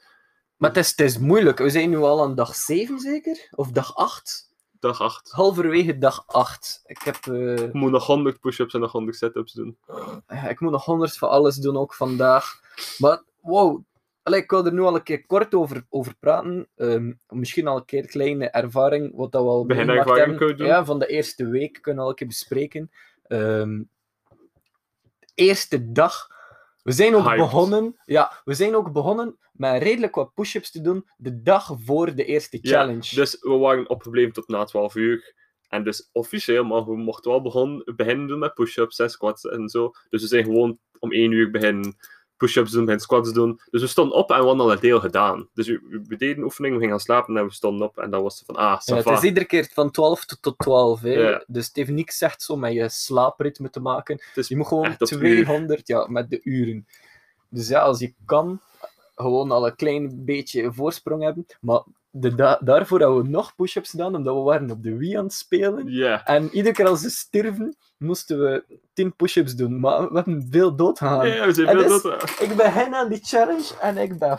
[0.57, 1.57] Maar het is, het is moeilijk.
[1.57, 3.47] We zijn nu al aan dag 7 zeker?
[3.55, 4.47] Of dag 8?
[4.79, 5.31] Dag 8.
[5.31, 6.81] Halverwege dag 8.
[6.85, 7.15] Ik heb...
[7.15, 9.77] eh, Ik moet nog 100 push-ups en nog 100 sit-ups doen.
[10.27, 12.59] ja, ik moet nog 100 van alles doen, ook vandaag.
[12.97, 13.83] Maar, wow.
[14.23, 16.67] Allee, ik wil er nu al een keer kort over, over praten.
[16.75, 20.37] Ehm, misschien al een keer kleine ervaring, wat dat we al Beginervaring hebben.
[20.37, 20.67] kunnen doen.
[20.67, 22.91] Ja, van de eerste week kunnen we al een keer bespreken.
[23.27, 23.81] Ehm,
[25.35, 26.27] eerste dag.
[26.83, 27.37] We zijn ook Hyped.
[27.37, 27.95] begonnen.
[28.05, 32.25] Ja, we zijn ook begonnen met redelijk wat push-ups te doen de dag voor de
[32.25, 33.07] eerste challenge.
[33.09, 35.33] Ja, dus we waren opgebleven tot na 12 uur.
[35.67, 39.69] En dus officieel, maar we mochten wel begon, beginnen doen met push-ups en squats en
[39.69, 39.91] zo.
[40.09, 41.97] Dus we zijn gewoon om 1 uur beginnen
[42.39, 43.61] push-ups doen, beginnen squats doen.
[43.69, 45.47] Dus we stonden op en we hadden al een deel gedaan.
[45.53, 47.97] Dus we, we deden oefening, we gingen gaan slapen en we stonden op.
[47.97, 50.57] En dan was het van, ah, Ja, het is iedere keer van 12 tot, tot
[50.57, 51.01] 12.
[51.01, 51.09] Hè.
[51.09, 51.43] Ja.
[51.47, 54.19] Dus het heeft niks echt zo met je slaapritme te maken.
[54.33, 55.43] Je moet gewoon echt op uur.
[55.43, 56.87] 200, ja, met de uren.
[57.49, 58.61] Dus ja, als je kan,
[59.15, 61.45] gewoon al een klein beetje voorsprong hebben.
[61.61, 65.13] Maar de da- daarvoor hebben we nog push-ups gedaan, omdat we waren op de Wii
[65.17, 65.87] aan het spelen.
[66.25, 69.79] En iedere keer als ze sterven, moesten we 10 push-ups doen.
[69.79, 71.27] Maar we hebben veel doodgegaan.
[71.27, 72.39] Ja, we zijn En veel dus-.
[72.39, 74.37] Ik begin aan die challenge en ik ben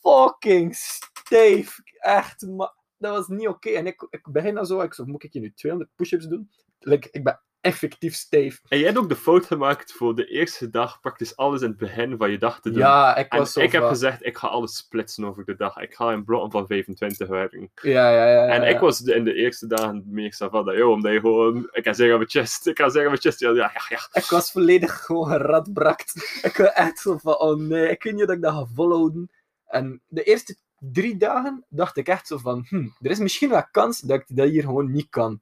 [0.00, 1.76] fucking stijf.
[1.98, 3.68] Echt, maar dat was niet oké.
[3.70, 6.50] En ik, ik begin dan zo, ik zo, moet ik hier nu 200 push-ups doen?
[6.78, 8.60] Like, ik ben effectief stijf.
[8.68, 11.76] En jij hebt ook de fout gemaakt voor de eerste dag praktisch alles in het
[11.76, 12.78] begin van je dag te doen.
[12.78, 15.76] Ja, ik En was zo ik heb gezegd, ik ga alles splitsen over de dag.
[15.76, 17.70] Ik ga in blokken van 25 werken.
[17.82, 18.46] Ja, ja, ja.
[18.46, 18.68] En ja.
[18.68, 21.68] ik was in de eerste dagen meer savada, joh, omdat je gewoon...
[21.70, 23.82] Ik kan zeggen mijn chest, ik kan zeggen mijn chest, ja, ja, ja.
[23.88, 24.08] ja.
[24.12, 26.40] Ik was volledig gewoon geradbrakt.
[26.42, 29.30] Ik was echt zo van, oh nee, ik weet niet dat ik dat ga volhouden.
[29.66, 33.68] En de eerste drie dagen dacht ik echt zo van, hm, er is misschien wel
[33.70, 35.40] kans dat ik dat hier gewoon niet kan.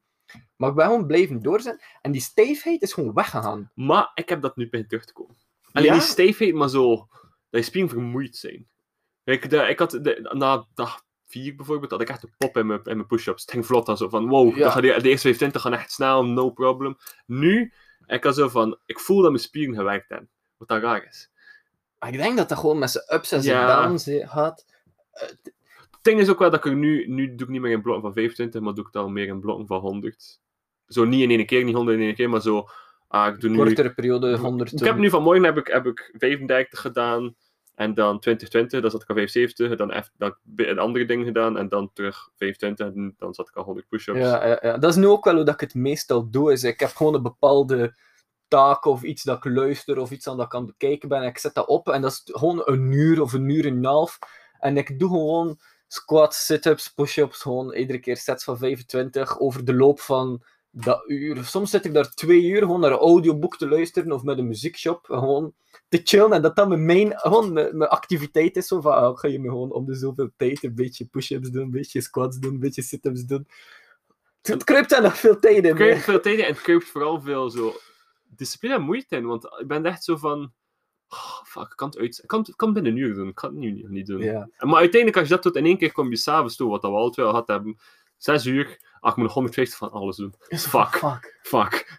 [0.57, 1.85] Maar ik ben gewoon blijven doorzetten.
[2.01, 3.71] En die stijfheid is gewoon weggegaan.
[3.75, 5.37] Maar ik heb dat nu bij terug te komen.
[5.73, 5.93] Alleen Ja?
[5.95, 6.97] die stijfheid, maar zo...
[7.51, 8.69] Dat je spieren vermoeid zijn.
[9.25, 12.67] Ik, de, ik had de, na dag 4 bijvoorbeeld, had ik echt een pop in
[12.67, 13.43] mijn, in mijn push-ups.
[13.43, 14.75] Het ging vlot dan zo van, wow, Ja.
[14.75, 16.97] de, de eerste 25 gaan echt snel, no problem.
[17.27, 17.73] Nu,
[18.07, 20.31] ik had zo van, ik voel dat mijn spieren gewerkt hebben.
[20.57, 21.31] Wat dat raar is.
[21.99, 23.83] Maar ik denk dat dat gewoon met zijn ups en zijn Ja.
[23.83, 24.65] downs gaat.
[25.11, 25.53] Het
[26.03, 28.03] ding is ook wel dat ik er nu, nu doe ik niet meer in blokken
[28.03, 30.41] van 25, maar doe ik dan meer in blokken van 100.
[30.87, 32.69] Zo niet in één keer, niet 100 in één keer, maar zo,
[33.09, 33.57] ah, ik doe nu...
[33.57, 34.73] Kortere periode, 100.
[34.73, 37.35] Ik heb nu vanmorgen heb ik, heb ik 35 gedaan.
[37.75, 39.77] En dan 2020, dan zat ik al 75.
[39.77, 41.59] Dan heb dan een andere ding gedaan.
[41.59, 42.87] En dan terug 25.
[42.87, 44.19] En dan zat ik al 100 push-ups.
[44.19, 46.53] Ja, ja, ja, dat is nu ook wel hoe dat ik het meestal doe.
[46.53, 47.97] Is ik heb gewoon een bepaalde
[48.49, 51.23] taak of iets dat ik luister of iets aan dat ik aan het bekijken ben.
[51.23, 53.77] En ik zet dat op en dat is gewoon een uur of een uur en
[53.77, 54.19] een half.
[54.59, 55.59] En ik doe gewoon
[55.93, 57.43] squats, sit-ups, push-ups.
[57.43, 61.45] Gewoon iedere keer sets van 25 over de loop van dat uur.
[61.45, 64.49] Soms zit ik daar twee uur gewoon naar een audioboek te luisteren of met een
[64.49, 65.05] muziekshop.
[65.05, 65.55] Gewoon
[65.89, 68.67] te chillen en dat dat mijn, main, gewoon mijn, mijn activiteit is.
[68.67, 71.63] Zo van, ah, ga je me gewoon om de zoveel tijd een beetje push-ups doen,
[71.63, 73.47] een beetje squats doen, een beetje sit-ups doen.
[74.43, 75.65] Het kruipt daar nog veel tijd in.
[75.65, 77.75] Het kruipt veel tijd in en het kruipt vooral veel zo
[78.23, 79.27] discipline en moeite in.
[79.27, 80.53] Want ik ben echt zo van...
[81.13, 82.19] oh, fuck, ik kan het uit...
[82.23, 83.29] Ik kan, ik kan het binnen een uur doen.
[83.29, 84.21] Ik kan het nu niet, doen.
[84.21, 84.49] Ja.
[84.59, 86.91] Maar uiteindelijk, als je dat doet, in één keer kom je s'avonds toe, wat dat
[86.91, 87.79] we alle twee al gehad hebben.
[88.17, 88.81] 6 uur.
[89.01, 90.35] Ah, ik moet nog 150 van alles doen.
[90.49, 90.89] Fuck.
[90.89, 91.39] Fuck.
[91.43, 91.99] Fuck.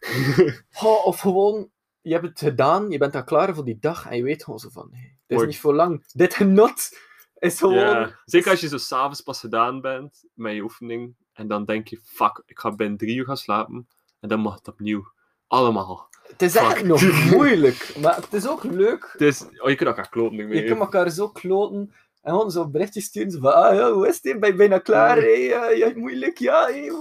[0.84, 1.70] Oh, of gewoon,
[2.02, 4.60] je hebt het gedaan, je bent al klaar voor die dag en je weet gewoon
[4.60, 5.48] zo van, nee, is Mooi.
[5.48, 6.06] niet voor lang.
[6.14, 6.98] Dit genot
[7.40, 8.14] is gewoon...
[8.26, 11.16] Zeker als je zo s'avonds pas gedaan bent met je oefening.
[11.34, 13.88] En dan denk je, fuck, ik ga binnen drie uur gaan slapen.
[14.20, 15.12] En dan mag het opnieuw.
[15.48, 16.10] Allemaal.
[16.34, 16.72] Het is Fuck.
[16.72, 17.02] echt nog
[17.36, 19.10] moeilijk, maar het is ook leuk.
[19.12, 20.38] Het is, oh, je kunt elkaar kloten.
[20.56, 24.20] Je kunt elkaar zo kloten en gewoon zo berichtjes sturen zo van, ah hoe is
[24.22, 24.40] het?
[24.40, 25.18] Ben je bijna klaar?
[25.18, 26.66] Hey, ja, ja, moeilijk, ja.
[26.66, 26.92] hey.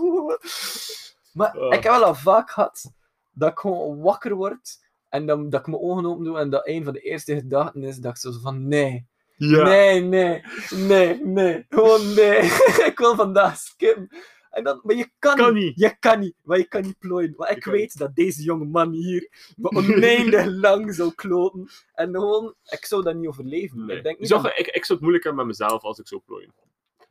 [1.32, 1.74] Maar Ah.
[1.74, 2.92] ik heb wel al vaak gehad
[3.30, 6.66] dat ik gewoon wakker word en dan, dat ik mijn ogen open doe en dat
[6.66, 9.62] een van de eerste gedachten is dat ik zo van, nee, Ja.
[9.62, 12.40] nee, nee, nee, nee, gewoon nee.
[12.90, 14.08] ik wil vandaag skippen.
[14.52, 15.72] En dan, maar je kan, Kan niet.
[15.78, 17.34] Je kan niet, maar je kan niet plooien.
[17.36, 21.68] Maar ik weet dat deze jonge man hier me oneindig lang zou kloten.
[21.94, 23.84] En gewoon, ik zou dat niet overleven.
[23.86, 23.96] Nee.
[23.96, 26.08] Ik denk niet zou, dat- ik, ik zou het moeilijk hebben met mezelf als ik
[26.08, 26.54] zo plooien.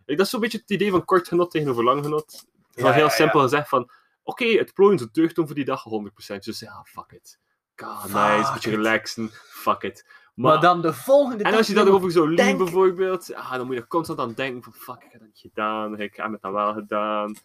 [0.05, 2.45] Ik, dat is zo'n beetje het idee van kort genot tegenover lang genot.
[2.71, 3.89] Van Ja, heel ja, simpel gezegd van,
[4.23, 5.83] oké, het plooien is een deugdom voor die dag
[6.33, 6.37] 100%.
[6.39, 7.39] Dus ja, fuck it.
[7.75, 8.75] God, nice, een Fuck beetje it.
[8.75, 10.05] relaxen, fuck it.
[10.41, 13.65] Maar, Maar, dan de volgende en als je nog- daarover zo denk- bijvoorbeeld, ah, dan
[13.65, 16.31] moet je er constant aan denken van, fuck, ik heb dat niet gedaan, ik heb
[16.31, 17.35] het dan wel gedaan.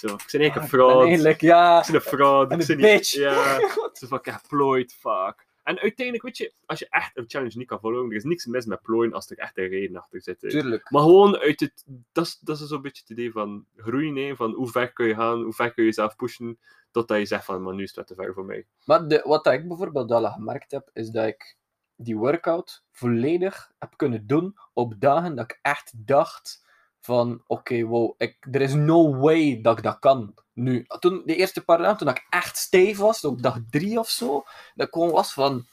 [0.00, 1.02] Zo, ik ben eigenlijk Ah, een fraud.
[1.06, 1.80] Eigenlijk, ja.
[1.80, 2.50] Ik ben een fraud.
[2.50, 3.12] En ik ben niet- bitch.
[3.14, 3.58] Ja.
[3.92, 5.46] Zo van, ik heb plooid, fuck.
[5.62, 8.46] En uiteindelijk, weet je, als je echt een challenge niet kan volgen, er is niks
[8.46, 10.42] mis met plooien als er echt een reden achter zit.
[10.42, 10.48] hè.
[10.48, 10.90] Tuurlijk.
[10.90, 14.36] Maar gewoon uit het, dat is, dat is zo'n beetje het idee van groeien, hè,
[14.36, 16.58] van hoe ver kun je gaan, hoe ver kun je jezelf pushen,
[16.90, 18.66] totdat je zegt van, maar nu is het te ver voor mij.
[18.84, 21.56] Maar de, wat dat ik bijvoorbeeld al gemerkt heb, is dat ik
[21.96, 26.64] die workout volledig heb kunnen doen op dagen dat ik echt dacht
[27.00, 30.34] van, oké, wow, ik, er is no way dat ik dat kan.
[30.52, 34.08] Nu, toen, de eerste paar dagen, toen ik echt stijf was, op dag drie of
[34.08, 35.66] zo, dat ik gewoon was van,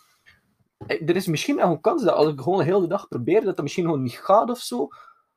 [0.88, 3.44] eh, er is misschien nog een kans dat als ik gewoon de hele dag probeer,
[3.44, 4.88] dat dat misschien gewoon niet gaat of zo.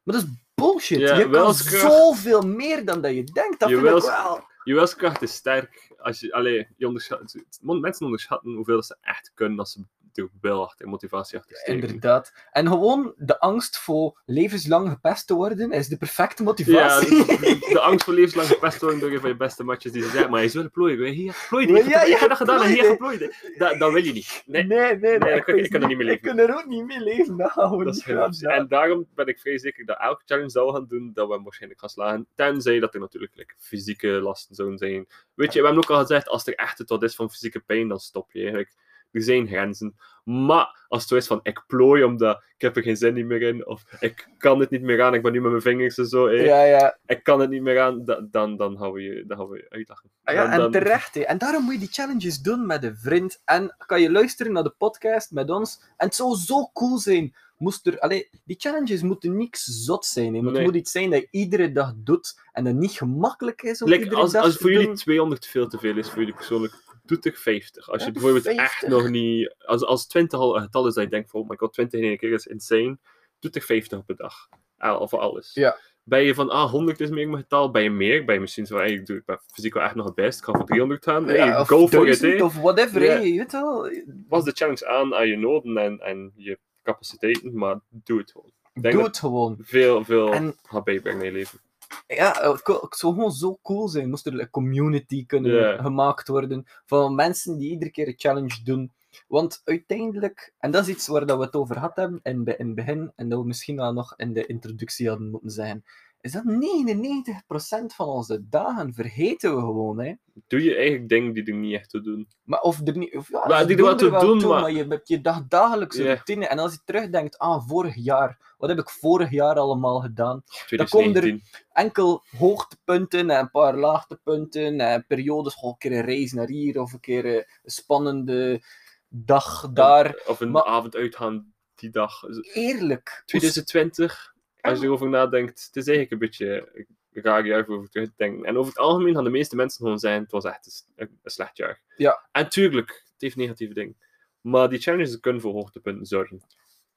[0.02, 0.98] Maar dat is bullshit.
[0.98, 3.60] Ja, je kan zoveel meer dan dat je denkt.
[3.60, 4.44] Dat Je vind ik wel.
[4.64, 5.94] Je wilskracht is sterk.
[5.98, 9.80] Als je, allee, je onderschat, mensen onderschatten hoeveel ze echt kunnen als ze
[10.16, 11.82] er wil achter, motivatie achter steken.
[11.82, 12.32] Inderdaad.
[12.50, 17.08] En gewoon de angst voor levenslang gepest te worden is de perfecte Ja, motivatie.
[17.26, 20.08] de, de angst voor levenslang gepest worden door een van je beste matches die ze
[20.08, 22.68] zeggen, maar je wil plooien, wil je hier plooien, Ja, ja, je dat gedaan en
[22.72, 23.18] hier plooien.
[23.18, 23.58] geplooid.
[23.58, 24.42] Dat, dat wil je niet.
[24.46, 26.86] Nee, nee, nee, Nee, ik kan- ik er niet mee Ik kan er ook niet
[26.86, 27.36] mee leven.
[27.36, 30.86] We dat is En daarom ben ik vrij zeker dat elke challenge dat we gaan
[30.88, 32.26] doen, dat we hem waarschijnlijk gaan slagen.
[32.34, 35.06] Tenzij dat er natuurlijk like, fysieke lasten zouden zijn.
[35.34, 37.60] Weet je, we hebben ook al gezegd, als er echt het wat is van fysieke
[37.60, 38.74] pijn, dan stop je eigenlijk.
[39.16, 39.96] Er zijn grenzen.
[40.24, 43.42] Maar als het zo is van, ik plooi omdat ik heb er geen zin meer
[43.42, 46.06] in, of ik kan het niet meer aan, ik ben nu met mijn vingers en
[46.06, 46.30] zo.
[46.30, 46.98] Ja, ja.
[47.06, 49.56] ik kan het niet meer aan, da- dan, dan gaan we je, dan gaan we
[49.56, 50.10] je uitlachen.
[50.24, 51.14] Ah ja, en dan- terecht.
[51.14, 51.20] Hè.
[51.20, 53.42] En daarom moet je die challenges doen met een vriend.
[53.44, 55.80] En kan je luisteren naar de podcast met ons.
[55.96, 57.34] En het zou zo cool zijn.
[57.58, 60.34] Moest er, allee, die challenges moeten niks zot zijn.
[60.34, 60.40] Hè.
[60.40, 60.52] Nee.
[60.54, 62.40] Het moet iets zijn dat je iedere dag doet.
[62.52, 64.94] En dat niet gemakkelijk is om Like, iedere als, dag als te voor jullie doen.
[64.96, 66.74] 200 veel te veel is, voor jullie persoonlijk,
[67.08, 67.90] doe er 50.
[67.90, 68.64] Als je bijvoorbeeld 50.
[68.64, 69.54] echt nog niet...
[69.58, 72.00] Als, als 20 al een getal is dat je denkt van, oh my god, 20
[72.00, 72.98] in één keer is insane,
[73.38, 74.48] doe er 50 op een dag.
[74.78, 75.50] Al, of voor alles.
[75.54, 75.78] Ja.
[76.02, 78.24] Ben je van, ah, 100 is meer mijn getal, ben je meer?
[78.24, 80.38] Ben je misschien zo, hey, ik, doe, ik ben fysiek wel echt nog het best,
[80.38, 81.26] ik ga voor 300 gaan.
[81.26, 82.42] Hey, Ja, go for it, hè.
[82.44, 83.10] Of whatever, Ja.
[83.12, 83.18] hè.
[83.18, 83.90] je weet wel.
[84.28, 88.52] Pas de challenge aan aan je noden en, en je capaciteiten, maar doe het gewoon.
[88.92, 89.56] Doe het gewoon.
[89.60, 91.60] veel, veel En- gaat bijbrengen in je leven.
[92.06, 94.10] Ja, het ko- het zou gewoon zo cool zijn.
[94.10, 98.92] Moest er een community kunnen gemaakt worden van mensen die iedere keer een challenge doen.
[99.28, 102.66] Want uiteindelijk, en dat is iets waar dat we het over gehad hebben in, in
[102.66, 105.84] het begin, en dat we misschien wel nog in de introductie hadden moeten zeggen,
[106.26, 109.98] is dat 99% van onze dagen vergeten we gewoon.
[110.00, 110.12] Hè?
[110.46, 112.28] Doe je eigenlijk dingen die er niet echt toe doen.
[112.44, 113.14] Maar of er niet.
[113.16, 114.70] Of, ja, Maar die er wat toe doen, toe, maar- maar...
[114.72, 116.12] je hebt je dag dagelijkse Ja.
[116.12, 116.46] routine.
[116.46, 120.42] En als je terugdenkt aan vorig jaar, wat heb ik vorig jaar allemaal gedaan?
[120.68, 121.42] komt er- 2019.
[121.72, 126.80] enkel hoogtepunten en een paar laagtepunten en periodes, gewoon een keer een reis naar hier
[126.80, 128.62] of een keer een spannende
[129.08, 130.22] dag daar.
[130.26, 132.22] Of een Maar- avond uitgaan die dag.
[132.54, 133.22] Eerlijk.
[133.26, 134.34] 2020,
[134.68, 136.70] als je erover nadenkt, het is eigenlijk een beetje
[137.12, 138.44] een raar jaar voor over terug te denken.
[138.44, 141.56] En over het algemeen gaan de meeste mensen gewoon zijn, het was echt een, slecht
[141.56, 141.80] jaar.
[141.96, 142.28] Ja.
[142.32, 143.96] En tuurlijk, het heeft negatieve dingen.
[144.40, 146.40] Maar die challenges kunnen voor hoogtepunten zorgen.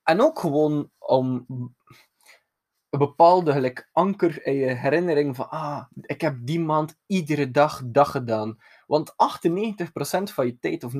[0.03, 1.45] En ook gewoon om
[2.89, 7.81] een bepaalde gelijk, anker in je herinnering van ah, ik heb die maand iedere dag
[7.85, 8.57] dat gedaan.
[8.87, 9.13] Want 98%
[10.33, 10.97] van je tijd, of 99%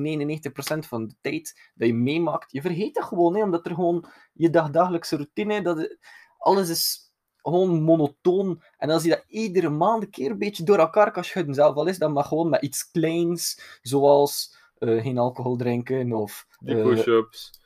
[0.78, 4.50] van de tijd dat je meemaakt, je vergeet dat gewoon, hè, omdat er gewoon je
[4.50, 5.96] dagdagelijkse routine, dat,
[6.40, 8.62] alles is gewoon monotoon.
[8.78, 11.74] En als je dat iedere maand een keer een beetje door elkaar kan schudden, zelf
[11.76, 16.82] al is dat maar gewoon met iets kleins, zoals eh, geen alcohol drinken, of eh,
[16.82, 17.60] push-ups.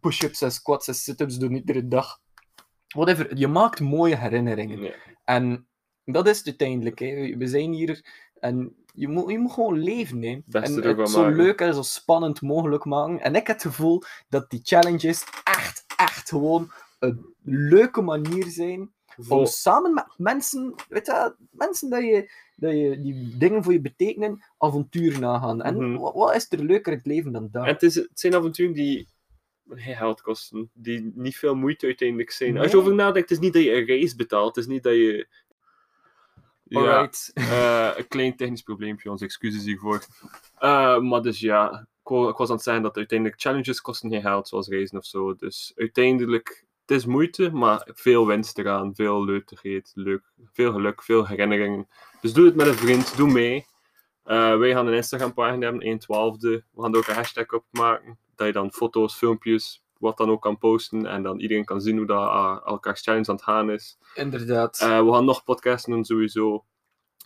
[0.00, 2.20] push-ups en squats en sit-ups doen iedere dag.
[2.88, 4.94] Whatever, je maakt mooie herinneringen.
[5.24, 5.68] En
[6.04, 6.98] dat is het uiteindelijk.
[6.98, 7.36] Hè.
[7.36, 8.04] We zijn hier
[8.40, 10.22] en je moet, je moet gewoon leven.
[10.22, 10.38] Hè.
[10.46, 13.20] Beste en het zo leuk en zo spannend mogelijk maken.
[13.20, 18.92] En ik heb het gevoel dat die challenges echt, echt gewoon een leuke manier zijn
[19.28, 23.80] om samen met mensen, weet je, mensen dat je, dat je die dingen voor je
[23.80, 25.62] betekenen, avontuur nagaan.
[25.62, 26.00] En Mhm.
[26.00, 27.64] wat, wat is er leuker in het leven dan dat?
[27.66, 29.08] En het, is, het zijn avonturen die
[29.68, 32.58] geen geld kosten, die niet veel moeite uiteindelijk zijn.
[32.58, 34.82] Als je over nadenkt, het is niet dat je een reis betaalt, het is niet
[34.82, 35.28] dat je...
[36.64, 37.30] Ja, Alright.
[37.34, 40.04] eh, een klein technisch probleempje, onze excuses hiervoor.
[40.58, 44.10] Eh, maar dus ja, ik wa- ik was aan het zeggen dat uiteindelijk challenges kosten
[44.10, 45.34] geen geld, zoals reizen of zo.
[45.34, 50.22] Dus uiteindelijk, het is moeite, maar veel winst eraan, veel leukigheid, leuk,
[50.52, 51.88] veel geluk, veel herinneringen.
[52.20, 53.66] Dus doe het met een vriend, doe mee.
[54.24, 56.40] Eh, wij gaan een Instagram-pagina hebben, 1.12.
[56.40, 60.30] We gaan er ook een hashtag op maken, dat je dan foto's, filmpjes, wat dan
[60.30, 61.06] ook kan posten.
[61.06, 63.98] En dan iedereen kan zien hoe dat uh, elkaars challenge aan het gaan is.
[64.14, 64.80] Inderdaad.
[64.80, 66.64] Eh, we gaan nog podcasten doen, sowieso.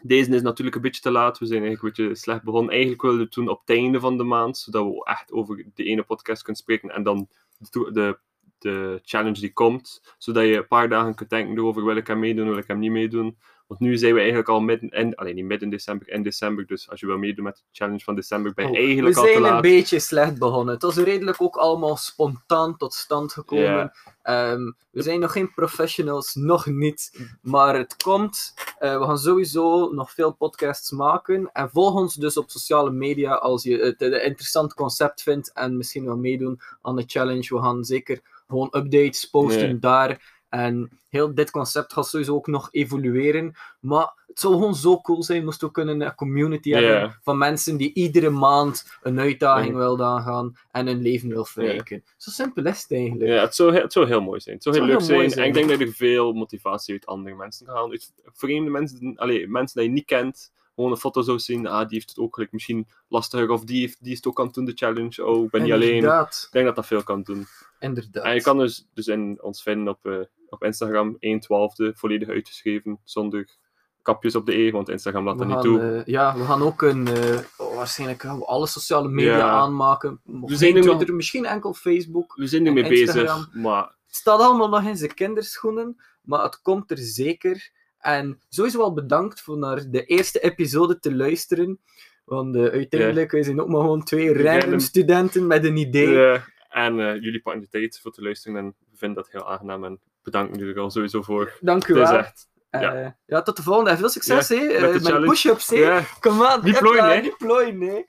[0.02, 1.38] Deze is natuurlijk een beetje te laat.
[1.38, 2.70] We zijn eigenlijk een beetje slecht begonnen.
[2.70, 5.64] Eigenlijk wilden we het doen op het einde van de maand, zodat we echt over
[5.74, 8.18] de ene podcast kunnen spreken en dan de, de,
[8.64, 10.02] de challenge die komt.
[10.18, 12.78] Zodat je een paar dagen kunt denken over wil ik hem meedoen, wil ik hem
[12.78, 13.36] niet meedoen.
[13.66, 16.66] Want nu zijn we eigenlijk al midden in, alleen niet midden december, in december.
[16.66, 19.20] Dus als je wil meedoen met de challenge van december, ben je Oh, eigenlijk we
[19.20, 19.62] al te zijn een laat.
[19.62, 20.74] beetje slecht begonnen.
[20.74, 23.92] Het was redelijk ook allemaal spontaan tot stand gekomen.
[24.22, 27.20] Ehm, we zijn nog geen professionals, nog niet.
[27.42, 28.54] Maar het komt.
[28.78, 31.50] Eh, we gaan sowieso nog veel podcasts maken.
[31.52, 35.76] En volg ons dus op sociale media als je het een interessant concept vindt en
[35.76, 37.54] misschien wil meedoen aan de challenge.
[37.56, 38.20] We gaan zeker
[38.54, 39.78] gewoon updates posten Nee.
[39.78, 40.32] daar.
[40.48, 43.54] En heel dit concept gaat sowieso ook nog evolueren.
[43.80, 46.80] Maar het zou gewoon zo cool zijn moesten we kunnen een community Ja.
[46.80, 49.78] hebben van mensen die iedere maand een uitdaging Mhm.
[49.78, 52.04] willen aangaan en hun leven wil verrijken.
[52.16, 53.30] Zo simpel is het eigenlijk.
[53.30, 54.54] Ja, het zou, he- het zou heel mooi zijn.
[54.54, 55.42] Het zou heel Het leuk heel zijn.
[55.42, 57.90] En ik denk dat er veel motivatie uit andere mensen gaat halen.
[57.90, 60.52] Uit vreemde mensen, allee, mensen die je niet kent.
[60.74, 61.66] Gewoon een foto zou zien.
[61.66, 63.50] Ah, die heeft het ook gelijk misschien lastiger.
[63.50, 65.24] Of die, heeft, die is het ook aan het doen, de challenge.
[65.26, 66.04] Oh, ben niet alleen.
[66.04, 67.46] Ik denk dat dat veel kan doen.
[67.78, 68.24] Inderdaad.
[68.24, 72.98] En je kan dus, dus in, ons vinden op, eh, op Instagram 1.12, volledig uitgeschreven.
[73.04, 73.56] Zonder
[74.02, 75.80] kapjes op de E, want Instagram laat we dat niet toe.
[75.80, 77.08] eh, ja, we gaan ook een.
[77.08, 79.50] eh, oh, waarschijnlijk gaan we alle sociale media Ja.
[79.50, 80.20] aanmaken.
[80.24, 82.34] We zijn er misschien enkel Facebook.
[82.36, 83.48] We zijn ermee en bezig.
[83.52, 87.70] Maar Het staat allemaal nog in zijn kinderschoenen, maar het komt er zeker.
[88.04, 91.80] En sowieso wel bedankt voor naar de eerste episode te luisteren.
[92.24, 96.40] Want eh, uiteindelijk wij zijn ook maar gewoon twee random studenten met een idee.
[96.68, 98.56] en eh, jullie pakken de tijd voor te luisteren.
[98.56, 99.84] En we vinden dat heel aangenaam.
[99.84, 101.58] En bedanken jullie al sowieso voor.
[101.60, 102.18] Dank u wel.
[102.18, 102.48] echt.
[102.70, 103.16] ja.
[103.26, 103.90] Ja, tot de volgende.
[103.90, 104.56] En veel succes, hè.
[104.56, 105.72] met eh, de met push-ups,
[106.20, 106.64] Come on.
[106.64, 107.20] Niet hopla, plooien, hè.
[107.20, 108.04] Niet plooien, hè.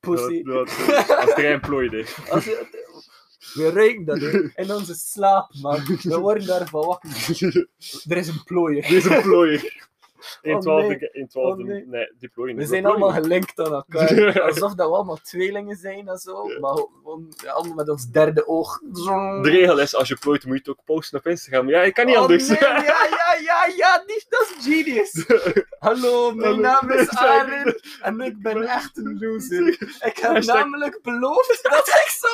[0.00, 0.42] Pussy.
[0.42, 2.06] dat, dat, als er een plooi.
[3.54, 4.30] We ruiken dat, hè.
[4.64, 5.84] In onze slaap, man.
[6.02, 7.10] We worden daarvan wakker.
[8.08, 8.88] Er is een plooier.
[8.88, 9.70] Deze plooi.
[10.42, 11.10] 1 Oh, 12, nee.
[11.10, 11.86] 1 12, Oh, nee.
[11.86, 14.40] nee, die plooien We zijn allemaal gelinkt aan elkaar.
[14.48, 16.44] Alsof dat we allemaal tweelingen zijn en zo.
[16.60, 18.78] Maar gewoon ja, allemaal met ons derde oog.
[19.42, 21.68] De regel is, als je plooit, moet je het ook posten op Instagram.
[21.68, 22.48] Ja, je kan niet Oh, anders.
[22.48, 23.06] nee, ja, ja,
[23.44, 25.24] ja, ja, die, dat is genius.
[25.78, 26.60] Hallo, mijn Hallo.
[26.60, 29.68] naam is Aaron en ik ben echt een loser.
[30.00, 32.28] Ik heb Hashtag- namelijk beloofd dat ik zo...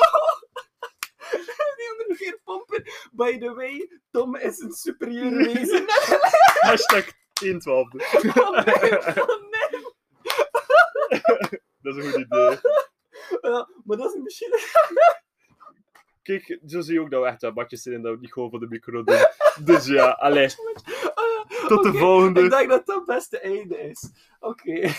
[2.43, 2.83] Pompen.
[3.11, 5.83] By the way, Tom is een superieur wezen.
[6.59, 7.05] Hashtag
[7.41, 7.87] 1 12.
[7.93, 9.81] Oh nee, oh nee.
[11.81, 12.59] Dat is een goed idee.
[13.41, 14.59] Ja, maar dat is misschien...
[16.23, 18.33] Kijk, zo zie je ook dat we echt aan badjes zijn en dat we niet
[18.33, 19.25] gewoon voor de micro doen.
[19.63, 20.47] Dus ja, allee.
[21.67, 22.43] Tot de volgende.
[22.43, 24.09] Ik denk dat dat het beste einde is.
[24.39, 24.89] Oké.